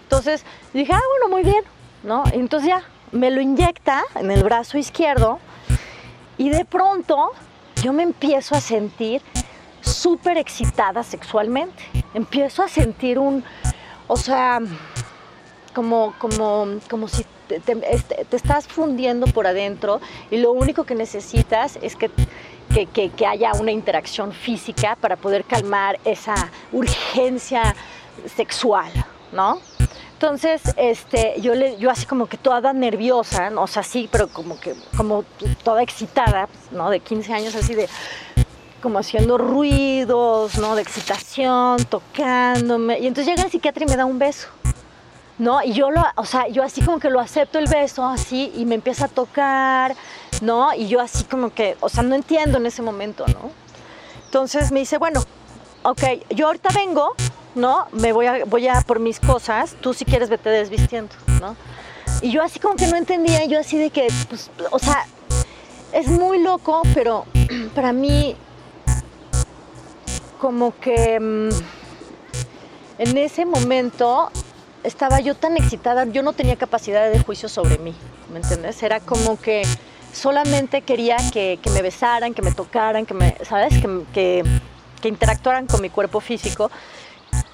Entonces 0.03 0.45
dije, 0.73 0.93
ah, 0.93 1.01
bueno, 1.09 1.35
muy 1.35 1.43
bien, 1.43 1.63
¿no? 2.03 2.23
Entonces 2.31 2.69
ya 2.69 2.83
me 3.11 3.31
lo 3.31 3.41
inyecta 3.41 4.03
en 4.15 4.29
el 4.31 4.43
brazo 4.43 4.77
izquierdo 4.77 5.39
y 6.37 6.49
de 6.49 6.65
pronto 6.65 7.31
yo 7.81 7.93
me 7.93 8.03
empiezo 8.03 8.55
a 8.55 8.61
sentir 8.61 9.21
súper 9.81 10.37
excitada 10.37 11.03
sexualmente. 11.03 11.83
Empiezo 12.13 12.63
a 12.63 12.67
sentir 12.67 13.17
un, 13.17 13.43
o 14.07 14.17
sea, 14.17 14.59
como, 15.73 16.13
como, 16.19 16.67
como 16.89 17.07
si 17.07 17.25
este, 17.49 17.75
te, 17.75 18.35
estás 18.35 18.67
fundiendo 18.67 19.27
por 19.27 19.47
adentro 19.47 19.99
y 20.29 20.37
lo 20.37 20.51
único 20.51 20.83
que 20.83 20.95
necesitas 20.95 21.77
es 21.81 21.95
que, 21.95 22.09
que, 22.93 23.09
que 23.09 23.25
haya 23.25 23.53
una 23.53 23.71
interacción 23.71 24.31
física 24.31 24.95
para 24.95 25.15
poder 25.15 25.43
calmar 25.43 25.99
esa 26.05 26.35
urgencia 26.71 27.75
sexual, 28.35 28.91
¿no? 29.31 29.59
Entonces, 30.21 30.61
este, 30.77 31.41
yo, 31.41 31.55
le, 31.55 31.77
yo 31.77 31.89
así 31.89 32.05
como 32.05 32.27
que 32.27 32.37
toda 32.37 32.73
nerviosa, 32.73 33.49
¿no? 33.49 33.63
o 33.63 33.67
sea, 33.67 33.81
sí, 33.81 34.07
pero 34.11 34.27
como 34.27 34.59
que, 34.59 34.75
como 34.95 35.25
toda 35.63 35.81
excitada, 35.81 36.47
¿no? 36.69 36.91
De 36.91 36.99
15 36.99 37.33
años, 37.33 37.55
así 37.55 37.73
de, 37.73 37.89
como 38.83 38.99
haciendo 38.99 39.39
ruidos, 39.39 40.59
¿no? 40.59 40.75
De 40.75 40.83
excitación, 40.83 41.83
tocándome. 41.85 42.99
Y 42.99 43.07
entonces 43.07 43.33
llega 43.33 43.45
el 43.45 43.49
psiquiatra 43.51 43.83
y 43.83 43.87
me 43.87 43.95
da 43.95 44.05
un 44.05 44.19
beso, 44.19 44.49
¿no? 45.39 45.63
Y 45.63 45.73
yo 45.73 45.89
lo, 45.89 46.03
o 46.15 46.25
sea, 46.25 46.47
yo 46.49 46.61
así 46.61 46.83
como 46.83 46.99
que 46.99 47.09
lo 47.09 47.19
acepto 47.19 47.57
el 47.57 47.67
beso, 47.67 48.05
así, 48.05 48.51
y 48.55 48.65
me 48.65 48.75
empieza 48.75 49.05
a 49.05 49.07
tocar, 49.07 49.95
¿no? 50.43 50.71
Y 50.75 50.87
yo 50.87 51.01
así 51.01 51.23
como 51.23 51.51
que, 51.51 51.77
o 51.79 51.89
sea, 51.89 52.03
no 52.03 52.13
entiendo 52.13 52.59
en 52.59 52.67
ese 52.67 52.83
momento, 52.83 53.25
¿no? 53.25 53.49
Entonces 54.25 54.71
me 54.71 54.81
dice, 54.81 54.99
bueno, 54.99 55.23
ok, 55.81 56.03
yo 56.29 56.45
ahorita 56.45 56.69
vengo, 56.75 57.15
¿no? 57.55 57.87
Me 57.91 58.13
voy 58.13 58.25
a, 58.25 58.45
voy 58.45 58.67
a 58.67 58.81
por 58.81 58.99
mis 58.99 59.19
cosas, 59.19 59.75
tú 59.81 59.93
si 59.93 60.05
quieres 60.05 60.29
vete 60.29 60.49
desvistiendo, 60.49 61.13
¿no? 61.39 61.55
Y 62.21 62.31
yo 62.31 62.43
así 62.43 62.59
como 62.59 62.75
que 62.75 62.87
no 62.87 62.97
entendía, 62.97 63.45
yo 63.45 63.59
así 63.59 63.77
de 63.77 63.89
que, 63.89 64.07
pues, 64.29 64.51
o 64.69 64.79
sea, 64.79 65.05
es 65.91 66.07
muy 66.07 66.39
loco, 66.39 66.81
pero 66.93 67.25
para 67.75 67.93
mí 67.93 68.35
como 70.39 70.77
que 70.79 71.19
mm, 71.19 71.49
en 72.99 73.17
ese 73.17 73.45
momento 73.45 74.31
estaba 74.83 75.19
yo 75.19 75.35
tan 75.35 75.57
excitada, 75.57 76.05
yo 76.05 76.23
no 76.23 76.33
tenía 76.33 76.55
capacidad 76.55 77.11
de 77.11 77.19
juicio 77.19 77.49
sobre 77.49 77.77
mí, 77.77 77.93
¿me 78.31 78.39
entiendes? 78.39 78.81
Era 78.81 78.99
como 78.99 79.39
que 79.39 79.63
solamente 80.13 80.81
quería 80.81 81.17
que, 81.31 81.59
me 81.73 81.81
besaran, 81.81 82.33
que 82.33 82.41
me 82.41 82.51
tocaran, 82.51 83.05
que 83.05 83.13
me, 83.13 83.37
¿sabes? 83.43 83.79
Que, 83.79 84.03
que, 84.13 84.43
que 85.01 85.07
interactuaran 85.07 85.67
con 85.67 85.81
mi 85.81 85.89
cuerpo 85.89 86.19
físico 86.19 86.71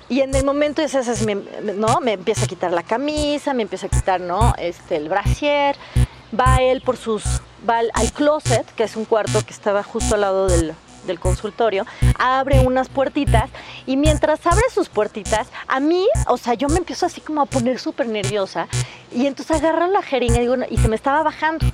y 0.09 0.21
en 0.21 0.33
el 0.35 0.45
momento 0.45 0.81
es 0.81 1.25
¿no? 1.75 1.99
Me 2.01 2.13
empieza 2.13 2.45
a 2.45 2.47
quitar 2.47 2.71
la 2.71 2.83
camisa, 2.83 3.53
me 3.53 3.63
empieza 3.63 3.87
a 3.87 3.89
quitar, 3.89 4.21
¿no? 4.21 4.53
Este, 4.57 4.95
el 4.95 5.09
brasier. 5.09 5.75
Va 6.37 6.57
él 6.61 6.81
por 6.81 6.97
sus, 6.97 7.23
va 7.67 7.79
al, 7.79 8.11
closet, 8.11 8.65
que 8.75 8.83
es 8.83 8.95
un 8.97 9.05
cuarto 9.05 9.45
que 9.45 9.53
estaba 9.53 9.81
justo 9.81 10.15
al 10.15 10.21
lado 10.21 10.47
del, 10.47 10.75
del 11.05 11.19
consultorio, 11.21 11.85
abre 12.19 12.59
unas 12.59 12.89
puertitas 12.89 13.49
y 13.85 13.95
mientras 13.95 14.45
abre 14.45 14.63
sus 14.69 14.89
puertitas, 14.89 15.47
a 15.69 15.79
mí, 15.79 16.05
o 16.27 16.37
sea, 16.37 16.53
yo 16.53 16.67
me 16.67 16.79
empiezo 16.79 17.05
así 17.05 17.21
como 17.21 17.41
a 17.41 17.45
poner 17.45 17.79
súper 17.79 18.07
nerviosa 18.07 18.67
y 19.15 19.25
entonces 19.25 19.57
agarro 19.57 19.87
la 19.87 20.01
jeringa 20.01 20.37
y, 20.37 20.41
digo, 20.41 20.55
y 20.69 20.77
se 20.77 20.89
me 20.89 20.97
estaba 20.97 21.23
bajando, 21.23 21.65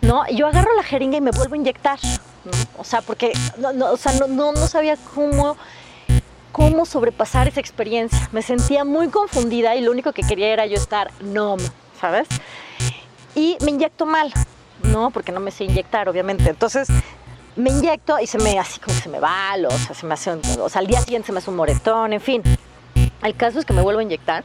¿no? 0.00 0.22
Y 0.28 0.36
yo 0.36 0.46
agarro 0.46 0.72
la 0.76 0.84
jeringa 0.84 1.16
y 1.16 1.20
me 1.20 1.32
vuelvo 1.32 1.54
a 1.54 1.58
inyectar, 1.58 1.98
¿no? 2.44 2.52
O 2.78 2.84
sea, 2.84 3.02
porque, 3.02 3.32
no, 3.58 3.92
o 3.92 3.96
sea, 3.96 4.12
no, 4.12 4.28
no, 4.28 4.52
no 4.52 4.66
sabía 4.68 4.96
cómo 5.12 5.56
cómo 6.58 6.84
sobrepasar 6.84 7.46
esa 7.46 7.60
experiencia. 7.60 8.28
Me 8.32 8.42
sentía 8.42 8.84
muy 8.84 9.10
confundida 9.10 9.76
y 9.76 9.80
lo 9.80 9.92
único 9.92 10.12
que 10.12 10.22
quería 10.22 10.48
era 10.48 10.66
yo 10.66 10.74
estar 10.74 11.12
numb, 11.20 11.60
¿sabes? 12.00 12.26
Y 13.36 13.56
me 13.64 13.70
inyecto 13.70 14.06
mal, 14.06 14.32
¿no? 14.82 15.12
Porque 15.12 15.30
no 15.30 15.38
me 15.38 15.52
sé 15.52 15.64
inyectar, 15.64 16.08
obviamente. 16.08 16.50
Entonces 16.50 16.88
me 17.54 17.70
inyecto 17.70 18.18
y 18.18 18.26
se 18.26 18.38
me, 18.38 18.58
así 18.58 18.80
como 18.80 18.98
se 18.98 19.08
me 19.08 19.20
va, 19.20 19.54
o 19.68 19.78
sea, 19.78 19.94
se 19.94 20.04
me 20.04 20.14
hace 20.14 20.32
o 20.32 20.68
sea, 20.68 20.80
al 20.80 20.88
día 20.88 21.00
siguiente 21.00 21.26
se 21.26 21.32
me 21.32 21.38
hace 21.38 21.48
un 21.48 21.56
moretón, 21.56 22.12
en 22.12 22.20
fin. 22.20 22.42
El 23.22 23.36
caso 23.36 23.60
es 23.60 23.64
que 23.64 23.72
me 23.72 23.80
vuelvo 23.80 24.00
a 24.00 24.02
inyectar. 24.02 24.42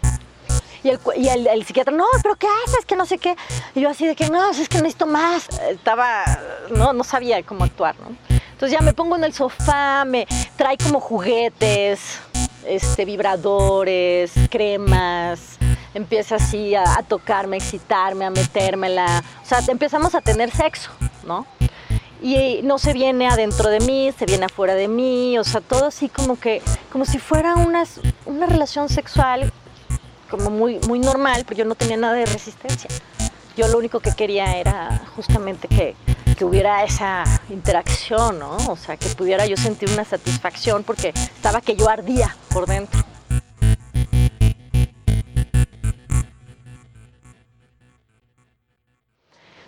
Y, 0.84 0.90
el, 0.90 1.00
y 1.16 1.30
el, 1.30 1.66
psiquiatra, 1.66 1.96
no, 1.96 2.06
pero 2.22 2.36
¿qué 2.36 2.48
haces? 2.66 2.86
Que 2.86 2.96
no 2.96 3.08
sé 3.08 3.18
qué. 3.18 3.36
Y 3.74 3.82
yo 3.82 3.90
así 3.90 4.06
de 4.06 4.16
que 4.16 4.30
no, 4.30 4.52
es 4.52 4.70
que 4.70 4.78
necesito 4.78 5.08
más. 5.08 5.48
Estaba, 5.70 6.26
no, 6.76 6.94
no 6.94 7.04
sabía 7.04 7.42
cómo 7.42 7.64
actuar, 7.64 7.96
¿no? 8.00 8.16
Entonces 8.64 8.80
ya 8.80 8.86
me 8.86 8.94
pongo 8.94 9.18
en 9.18 9.26
el 9.26 9.34
sofá, 9.34 10.06
me 10.06 10.26
trae 10.56 10.78
como 10.78 11.02
juguetes, 11.02 12.00
este, 12.66 13.04
vibradores, 13.04 14.32
cremas, 14.50 15.58
empieza 15.94 16.36
así 16.36 16.74
a, 16.74 16.86
tocarme, 17.06 17.58
a 17.58 17.60
excitarme, 17.60 18.24
a 18.24 18.30
metérmela. 18.30 19.22
O 19.44 19.46
sea, 19.46 19.60
empezamos 19.68 20.16
a 20.16 20.22
tener 20.22 20.50
sexo, 20.50 20.92
¿no? 21.28 21.46
Y 22.22 22.62
no 22.64 22.78
se 22.78 22.94
viene 22.94 23.28
adentro 23.28 23.68
de 23.68 23.82
mí, 23.82 24.14
se 24.18 24.26
viene 24.26 24.46
afuera 24.46 24.76
de 24.76 24.88
mí, 24.88 25.38
o 25.38 25.44
sea, 25.44 25.60
todo 25.60 25.88
así 25.88 26.08
como 26.08 26.40
que, 26.40 26.62
como 26.90 27.04
si 27.04 27.20
fuera 27.20 27.56
una, 27.56 27.84
una 28.26 28.46
relación 28.46 28.88
sexual 28.88 29.52
como 30.30 30.50
muy, 30.50 30.80
muy 30.88 31.00
normal, 31.00 31.44
pero 31.46 31.58
yo 31.58 31.66
no 31.66 31.76
tenía 31.76 31.98
nada 31.98 32.14
de 32.14 32.28
resistencia. 32.28 32.90
Yo 33.58 33.68
lo 33.68 33.78
único 33.78 34.00
que 34.00 34.14
quería 34.14 34.56
era 34.56 35.02
justamente 35.18 35.68
que, 35.68 35.98
que 36.38 36.46
hubiera 36.46 36.84
esa 36.84 37.24
interacción, 37.50 38.40
¿no? 38.40 38.58
O 38.68 38.76
sea, 38.76 38.98
que 38.98 39.08
pudiera 39.10 39.46
yo 39.46 39.58
sentir 39.58 39.90
una 39.90 40.06
satisfacción 40.06 40.84
porque 40.84 41.10
estaba 41.10 41.62
que 41.62 41.76
yo 41.76 41.90
ardía 41.90 42.36
por 42.50 42.66
dentro. 42.66 43.04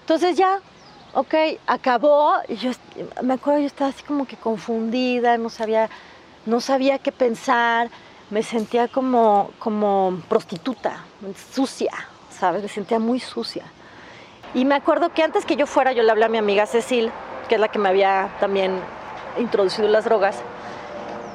Entonces 0.02 0.38
ya, 0.38 0.62
ok, 1.14 1.34
acabó 1.66 2.34
y 2.48 2.56
yo 2.58 2.72
me 3.24 3.34
acuerdo 3.34 3.62
yo 3.62 3.66
estaba 3.66 3.90
así 3.90 4.04
como 4.04 4.28
que 4.28 4.38
confundida, 4.38 5.38
no 5.38 5.50
sabía, 5.50 5.90
no 6.46 6.62
sabía 6.62 7.00
qué 7.00 7.12
pensar, 7.12 7.90
me 8.30 8.44
sentía 8.44 8.88
como, 8.88 9.52
como 9.58 10.22
prostituta, 10.30 11.04
sucia, 11.52 11.92
¿sabes? 12.30 12.62
Me 12.62 12.70
sentía 12.70 13.00
muy 13.00 13.20
sucia. 13.20 13.66
Y 14.56 14.64
me 14.64 14.76
acuerdo 14.76 15.10
que 15.10 15.22
antes 15.22 15.46
que 15.46 15.58
yo 15.58 15.68
fuera, 15.68 15.92
yo 15.92 16.02
le 16.02 16.10
hablé 16.10 16.24
a 16.24 16.30
mi 16.30 16.38
amiga 16.38 16.66
Cecil, 16.66 17.12
que 17.50 17.56
es 17.56 17.62
la 17.62 17.68
que 17.68 17.78
me 17.78 17.90
había 17.90 18.30
también 18.40 18.80
introducido 19.38 19.90
las 19.90 20.06
drogas. 20.06 20.38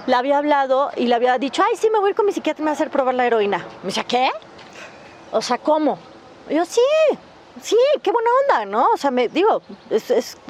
Le 0.06 0.14
había 0.14 0.38
hablado 0.38 0.90
y 0.96 1.06
le 1.06 1.14
había 1.14 1.36
dicho, 1.36 1.62
ay, 1.62 1.76
sí, 1.76 1.90
me 1.90 1.98
voy 1.98 2.08
a 2.08 2.10
ir 2.10 2.16
con 2.16 2.24
mi 2.24 2.32
psiquiatra 2.32 2.62
y 2.62 2.64
me 2.64 2.70
va 2.70 2.72
a 2.72 2.74
hacer 2.76 2.88
probar 2.88 3.14
la 3.14 3.26
heroína. 3.26 3.58
Me 3.82 3.88
decía, 3.88 4.04
¿qué? 4.04 4.30
O 5.32 5.42
sea, 5.42 5.58
¿cómo? 5.58 5.98
Yo, 6.48 6.64
sí, 6.64 6.80
sí, 7.60 7.76
qué 8.02 8.10
buena 8.10 8.30
onda, 8.40 8.64
¿no? 8.64 8.88
O 8.94 8.96
sea, 8.96 9.10
me 9.10 9.28
digo, 9.28 9.60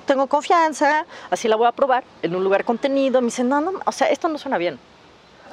tengo 0.07 0.29
confianza, 0.29 1.05
así 1.29 1.49
la 1.49 1.57
voy 1.57 1.67
a 1.67 1.73
probar 1.73 2.05
en 2.23 2.37
un 2.37 2.45
lugar 2.45 2.65
contenido. 2.65 3.21
Me 3.21 3.27
dice, 3.27 3.43
no, 3.43 3.61
no, 3.61 3.81
o 3.85 3.91
sea, 3.91 4.11
esto 4.11 4.29
no 4.29 4.39
suena 4.39 4.59
bien. 4.59 4.79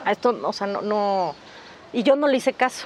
Esto, 0.06 0.40
o 0.44 0.54
sea, 0.54 0.68
no, 0.68 0.82
no. 0.82 1.34
Y 1.94 2.04
yo 2.04 2.16
no 2.16 2.28
le 2.28 2.38
hice 2.38 2.54
caso. 2.54 2.86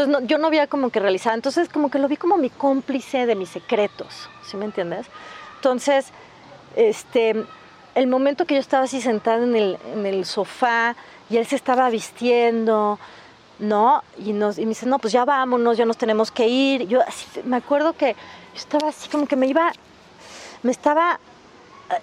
Entonces, 0.00 0.28
yo 0.28 0.38
no 0.38 0.46
había 0.46 0.66
como 0.66 0.90
que 0.90 0.98
realizado. 1.00 1.36
Entonces, 1.36 1.68
como 1.68 1.90
que 1.90 1.98
lo 1.98 2.08
vi 2.08 2.16
como 2.16 2.36
mi 2.36 2.50
cómplice 2.50 3.26
de 3.26 3.34
mis 3.34 3.50
secretos, 3.50 4.28
¿sí 4.44 4.56
me 4.56 4.64
entiendes? 4.64 5.06
Entonces, 5.56 6.06
este, 6.74 7.44
el 7.94 8.06
momento 8.06 8.46
que 8.46 8.54
yo 8.54 8.60
estaba 8.60 8.84
así 8.84 9.00
sentada 9.00 9.44
en 9.44 9.54
el, 9.54 9.78
en 9.92 10.06
el 10.06 10.24
sofá 10.24 10.96
y 11.28 11.36
él 11.36 11.46
se 11.46 11.56
estaba 11.56 11.90
vistiendo, 11.90 12.98
¿no? 13.58 14.02
Y, 14.18 14.32
nos, 14.32 14.58
y 14.58 14.62
me 14.62 14.70
dice, 14.70 14.86
no, 14.86 14.98
pues 14.98 15.12
ya 15.12 15.24
vámonos, 15.24 15.76
ya 15.76 15.84
nos 15.84 15.98
tenemos 15.98 16.30
que 16.30 16.48
ir. 16.48 16.88
Yo 16.88 17.00
me 17.44 17.56
acuerdo 17.56 17.92
que 17.92 18.12
yo 18.54 18.58
estaba 18.58 18.88
así 18.88 19.08
como 19.10 19.26
que 19.26 19.36
me 19.36 19.48
iba, 19.48 19.70
me 20.62 20.72
estaba 20.72 21.20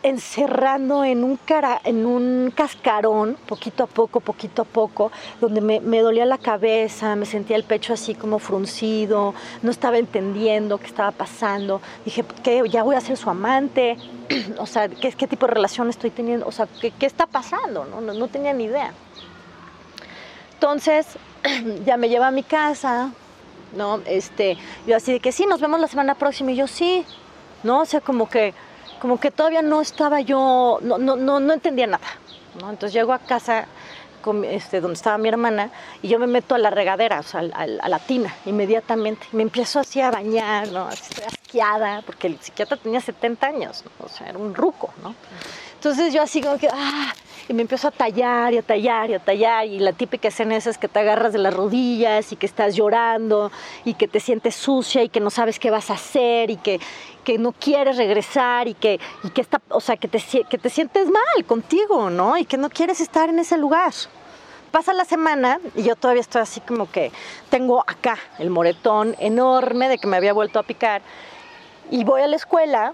encerrando 0.04 1.04
en 1.04 1.24
un, 1.24 1.38
cara, 1.38 1.82
en 1.84 2.06
un 2.06 2.52
cascarón, 2.56 3.38
poquito 3.46 3.84
a 3.84 3.88
poco, 3.88 4.20
poquito 4.20 4.64
a 4.64 4.66
poco, 4.66 5.12
donde 5.40 5.62
me, 5.62 6.00
dolía 6.02 6.26
la 6.26 6.38
cabeza, 6.38 7.16
me 7.16 7.26
sentía 7.26 7.56
el 7.56 7.64
pecho 7.64 7.94
así 7.94 8.14
como 8.14 8.40
fruncido, 8.40 9.34
no 9.62 9.72
estaba 9.72 9.98
entendiendo 9.98 10.78
qué 10.78 10.88
estaba 10.88 11.12
pasando. 11.12 11.82
Dije, 12.06 12.24
¿qué? 12.44 12.64
Ya 12.70 12.84
voy 12.84 12.96
a 12.96 13.02
ser 13.02 13.18
su 13.18 13.30
amante, 13.30 13.98
o 14.58 14.66
sea, 14.66 14.90
¿qué, 14.90 15.12
¿qué, 15.12 15.28
tipo 15.28 15.48
de 15.48 15.54
relación 15.54 15.90
estoy 15.90 16.12
teniendo? 16.12 16.48
O 16.48 16.52
sea, 16.52 16.68
¿qué, 16.82 16.92
qué 16.92 17.06
está 17.06 17.26
pasando? 17.26 17.86
No, 17.86 18.02
no, 18.02 18.14
no 18.14 18.28
tenía 18.28 18.54
ni 18.54 18.66
idea. 18.66 18.94
Entonces, 20.54 21.18
ya 21.86 21.98
me 21.98 22.10
lleva 22.10 22.28
a 22.28 22.32
mi 22.32 22.44
casa, 22.44 23.12
¿no? 23.76 24.02
Este, 24.06 24.58
yo 24.86 24.96
así 24.96 25.12
de 25.14 25.20
que 25.20 25.32
sí, 25.32 25.46
nos 25.46 25.62
vemos 25.62 25.80
la 25.80 25.88
semana 25.88 26.16
próxima, 26.16 26.52
y 26.52 26.56
yo 26.56 26.68
sí, 26.68 27.06
¿no? 27.64 27.82
O 27.82 27.86
sea, 27.86 28.02
como 28.02 28.30
que, 28.30 28.54
como 29.00 29.20
que 29.20 29.32
todavía 29.32 29.62
no 29.62 29.82
estaba 29.82 30.22
yo, 30.22 30.80
no, 30.82 30.98
no, 30.98 31.16
no, 31.16 31.40
no 31.40 31.54
entendía 31.54 31.88
nada, 31.88 32.08
¿no? 32.60 32.70
Entonces 32.70 32.94
llego 32.94 33.14
a 33.14 33.20
casa 33.20 33.68
este, 34.44 34.82
donde 34.82 34.96
estaba 34.96 35.18
mi 35.18 35.30
hermana 35.30 35.70
y 36.02 36.10
yo 36.10 36.20
me 36.20 36.28
meto 36.28 36.56
a 36.56 36.58
la 36.58 36.70
regadera, 36.70 37.20
o 37.20 37.24
sea, 37.24 37.42
a, 37.54 37.64
a 37.64 37.90
la 37.90 38.00
tina, 38.00 38.34
inmediatamente. 38.46 39.26
Me 39.32 39.44
empiezo 39.44 39.80
así 39.80 40.02
a 40.02 40.12
bañar, 40.12 40.68
¿no? 40.70 40.90
Estoy 40.90 41.24
asqueada, 41.26 42.02
porque 42.06 42.28
el 42.28 42.40
psiquiatra 42.40 42.78
tenía 42.78 43.00
70 43.00 43.48
años, 43.48 43.84
o 44.04 44.10
sea, 44.10 44.28
era 44.28 44.38
un 44.38 44.54
ruco, 44.54 44.94
¿no? 45.02 45.16
Entonces 45.78 46.12
yo 46.12 46.24
así 46.24 46.42
como 46.42 46.58
que, 46.58 46.68
ah, 46.74 47.14
y 47.48 47.54
me 47.54 47.62
empiezo 47.62 47.88
a 47.88 47.92
tallar 47.92 48.52
y 48.52 48.58
a 48.58 48.64
tallar 48.64 49.12
y 49.12 49.14
a 49.14 49.20
tallar 49.20 49.68
y 49.68 49.80
la 49.80 49.94
típica 49.94 50.28
escena 50.28 50.56
esa 50.56 50.72
es 50.72 50.80
que 50.80 50.88
te 50.88 51.00
agarras 51.00 51.34
de 51.34 51.40
las 51.40 51.54
rodillas 51.54 52.32
y 52.32 52.36
que 52.36 52.48
estás 52.48 52.76
llorando 52.76 53.52
y 53.86 53.94
que 53.94 54.08
te 54.08 54.20
sientes 54.20 54.56
sucia 54.56 55.04
y 55.04 55.10
que 55.10 55.20
no 55.20 55.30
sabes 55.30 55.60
qué 55.60 55.70
vas 55.70 55.92
a 55.92 55.94
hacer 55.94 56.50
y 56.50 56.58
que, 56.58 56.80
que 57.24 57.38
no 57.38 57.52
quieres 57.52 57.96
regresar 57.98 58.68
y 58.68 58.74
que, 58.74 59.00
y 59.24 59.30
que, 59.30 59.42
está, 59.42 59.62
o 59.70 59.80
sea, 59.80 59.98
que, 59.98 60.08
te, 60.08 60.20
que 60.50 60.58
te 60.58 60.70
sientes 60.72 61.10
mal 61.10 61.46
contigo, 61.46 62.10
¿no? 62.10 62.38
Y 62.38 62.46
que 62.46 62.58
no 62.58 62.70
quieres 62.70 63.00
estar 63.00 63.30
en 63.30 63.38
ese 63.38 63.56
lugar. 63.56 63.94
Pasa 64.72 64.94
la 64.94 65.06
semana 65.06 65.60
y 65.76 65.84
yo 65.84 65.96
todavía 65.96 66.22
estoy 66.22 66.42
así 66.42 66.60
como 66.60 66.92
que 66.92 67.12
tengo 67.52 67.84
acá 67.86 68.18
el 68.40 68.50
moretón 68.50 69.16
enorme 69.20 69.90
de 69.90 70.00
que 70.00 70.08
me 70.08 70.18
había 70.18 70.34
vuelto 70.34 70.58
a 70.58 70.64
picar 70.64 71.04
y 71.92 72.04
voy 72.04 72.22
a 72.22 72.28
la 72.28 72.36
escuela 72.36 72.94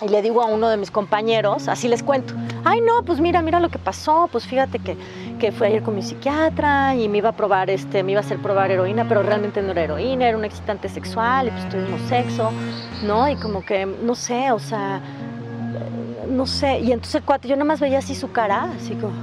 y 0.00 0.08
le 0.08 0.22
digo 0.22 0.42
a 0.42 0.46
uno 0.46 0.68
de 0.68 0.76
mis 0.76 0.90
compañeros, 0.90 1.66
así 1.66 1.88
les 1.88 2.02
cuento, 2.02 2.34
ay 2.64 2.80
no, 2.80 3.02
pues 3.04 3.20
mira, 3.20 3.42
mira 3.42 3.58
lo 3.58 3.68
que 3.68 3.78
pasó, 3.78 4.28
pues 4.30 4.46
fíjate 4.46 4.78
que, 4.78 4.96
que 5.40 5.50
fui 5.50 5.66
ayer 5.66 5.82
con 5.82 5.96
mi 5.96 6.02
psiquiatra 6.02 6.94
y 6.94 7.08
me 7.08 7.18
iba 7.18 7.30
a 7.30 7.32
probar, 7.32 7.68
este, 7.68 8.02
me 8.02 8.12
iba 8.12 8.20
a 8.20 8.24
hacer 8.24 8.38
probar 8.38 8.70
heroína, 8.70 9.06
pero 9.08 9.22
realmente 9.22 9.60
no 9.60 9.72
era 9.72 9.82
heroína, 9.82 10.28
era 10.28 10.36
un 10.36 10.44
excitante 10.44 10.88
sexual 10.88 11.48
y 11.48 11.50
pues 11.50 11.68
tuvimos 11.68 12.00
sexo, 12.02 12.52
¿no? 13.04 13.28
Y 13.28 13.36
como 13.36 13.64
que, 13.64 13.86
no 13.86 14.14
sé, 14.14 14.52
o 14.52 14.60
sea, 14.60 15.00
no 16.28 16.46
sé, 16.46 16.78
y 16.78 16.92
entonces 16.92 17.16
el 17.16 17.22
cuate, 17.24 17.48
yo 17.48 17.56
nada 17.56 17.64
más 17.64 17.80
veía 17.80 17.98
así 17.98 18.14
su 18.14 18.30
cara, 18.30 18.68
así 18.76 18.94
como, 18.94 19.14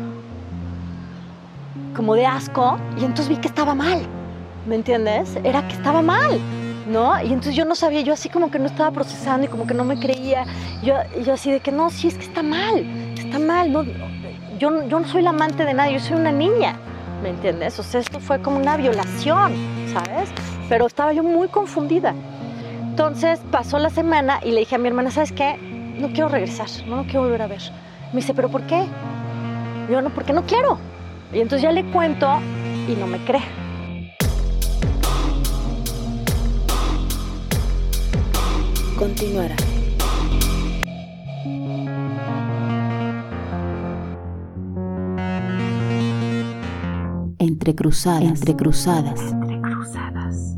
como 1.96 2.16
de 2.16 2.26
asco, 2.26 2.78
y 2.98 3.06
entonces 3.06 3.30
vi 3.30 3.38
que 3.38 3.48
estaba 3.48 3.76
mal, 3.76 4.02
¿me 4.68 4.76
entiendes? 4.76 5.38
Era 5.44 5.66
que 5.68 5.76
estaba 5.76 6.02
mal. 6.02 6.42
¿No? 6.86 7.20
Y 7.22 7.28
entonces 7.28 7.56
yo 7.56 7.66
no 7.66 7.76
sabía, 7.76 8.02
yo 8.02 8.14
así 8.14 8.30
como 8.30 8.52
que 8.52 8.60
no 8.60 8.68
estaba 8.68 8.92
procesando 8.92 9.46
y 9.46 9.50
como 9.50 9.66
que 9.68 9.74
no 9.74 9.84
me 9.84 10.00
creía. 10.00 10.46
Yo, 10.84 10.96
así 11.32 11.52
de 11.52 11.60
que 11.60 11.72
no, 11.72 11.90
sí, 11.90 12.08
es 12.08 12.16
que 12.16 12.26
está 12.26 12.44
mal, 12.44 12.86
está 13.18 13.40
mal. 13.40 13.72
No, 13.72 13.84
yo, 13.84 14.88
yo 14.88 15.00
no 15.00 15.08
soy 15.08 15.22
la 15.22 15.32
amante 15.32 15.66
de 15.66 15.74
nadie, 15.74 15.94
yo 15.94 16.00
soy 16.00 16.18
una 16.18 16.32
niña, 16.32 16.76
¿me 17.24 17.30
entiendes? 17.30 17.80
O 17.80 17.84
sea, 17.84 18.02
esto 18.02 18.20
fue 18.20 18.42
como 18.42 18.58
una 18.58 18.78
violación, 18.78 19.54
¿sabes? 19.92 20.30
Pero 20.70 20.88
estaba 20.88 21.14
yo 21.14 21.24
muy 21.24 21.48
confundida. 21.48 22.14
Entonces 22.82 23.42
pasó 23.52 23.78
la 23.78 23.90
semana 23.90 24.40
y 24.44 24.52
le 24.52 24.62
dije 24.62 24.76
a 24.76 24.78
mi 24.78 24.88
hermana, 24.88 25.12
¿sabes 25.12 25.32
qué? 25.32 25.58
No 26.00 26.10
quiero 26.10 26.30
regresar, 26.30 26.68
no 26.88 26.98
lo 26.98 27.04
quiero 27.04 27.22
volver 27.22 27.42
a 27.42 27.48
ver. 27.48 27.62
Me 28.14 28.22
dice, 28.22 28.34
¿pero 28.34 28.50
por 28.50 28.62
qué? 28.64 28.86
Yo 29.90 30.02
no, 30.02 30.10
porque 30.12 30.34
no 30.34 30.44
quiero. 30.44 30.78
Y 31.34 31.42
entonces 31.42 31.64
ya 31.64 31.72
le 31.72 31.84
cuento 31.86 32.30
y 32.88 32.94
no 32.94 33.08
me 33.08 33.18
cree. 33.26 33.65
Continuará. 38.98 39.56
Entre 47.40 47.76
cruzadas, 47.76 48.24
entre 48.24 48.56
cruzadas. 48.56 49.20
Entre 49.20 49.62
cruzadas. 49.62 50.58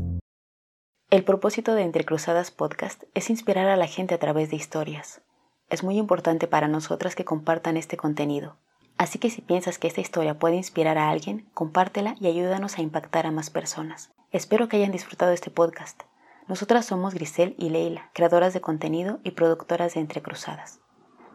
El 1.10 1.24
propósito 1.24 1.74
de 1.74 1.82
Entre 1.82 2.04
Cruzadas 2.04 2.50
Podcast 2.50 3.04
es 3.14 3.30
inspirar 3.30 3.68
a 3.68 3.76
la 3.76 3.86
gente 3.86 4.14
a 4.14 4.18
través 4.18 4.50
de 4.50 4.56
historias. 4.56 5.20
Es 5.68 5.82
muy 5.82 5.96
importante 5.98 6.46
para 6.46 6.68
nosotras 6.68 7.16
que 7.16 7.24
compartan 7.24 7.76
este 7.76 7.96
contenido. 7.96 8.56
Así 8.98 9.18
que 9.18 9.30
si 9.30 9.42
piensas 9.42 9.78
que 9.78 9.88
esta 9.88 10.00
historia 10.00 10.38
puede 10.38 10.56
inspirar 10.56 10.98
a 10.98 11.10
alguien, 11.10 11.48
compártela 11.54 12.14
y 12.20 12.28
ayúdanos 12.28 12.78
a 12.78 12.82
impactar 12.82 13.26
a 13.26 13.32
más 13.32 13.50
personas. 13.50 14.10
Espero 14.30 14.68
que 14.68 14.76
hayan 14.76 14.92
disfrutado 14.92 15.32
este 15.32 15.50
podcast. 15.50 16.02
Nosotras 16.48 16.86
somos 16.86 17.14
Grisel 17.14 17.54
y 17.58 17.68
Leila, 17.68 18.10
creadoras 18.14 18.54
de 18.54 18.62
contenido 18.62 19.20
y 19.22 19.32
productoras 19.32 19.92
de 19.94 20.00
Entrecruzadas. 20.00 20.80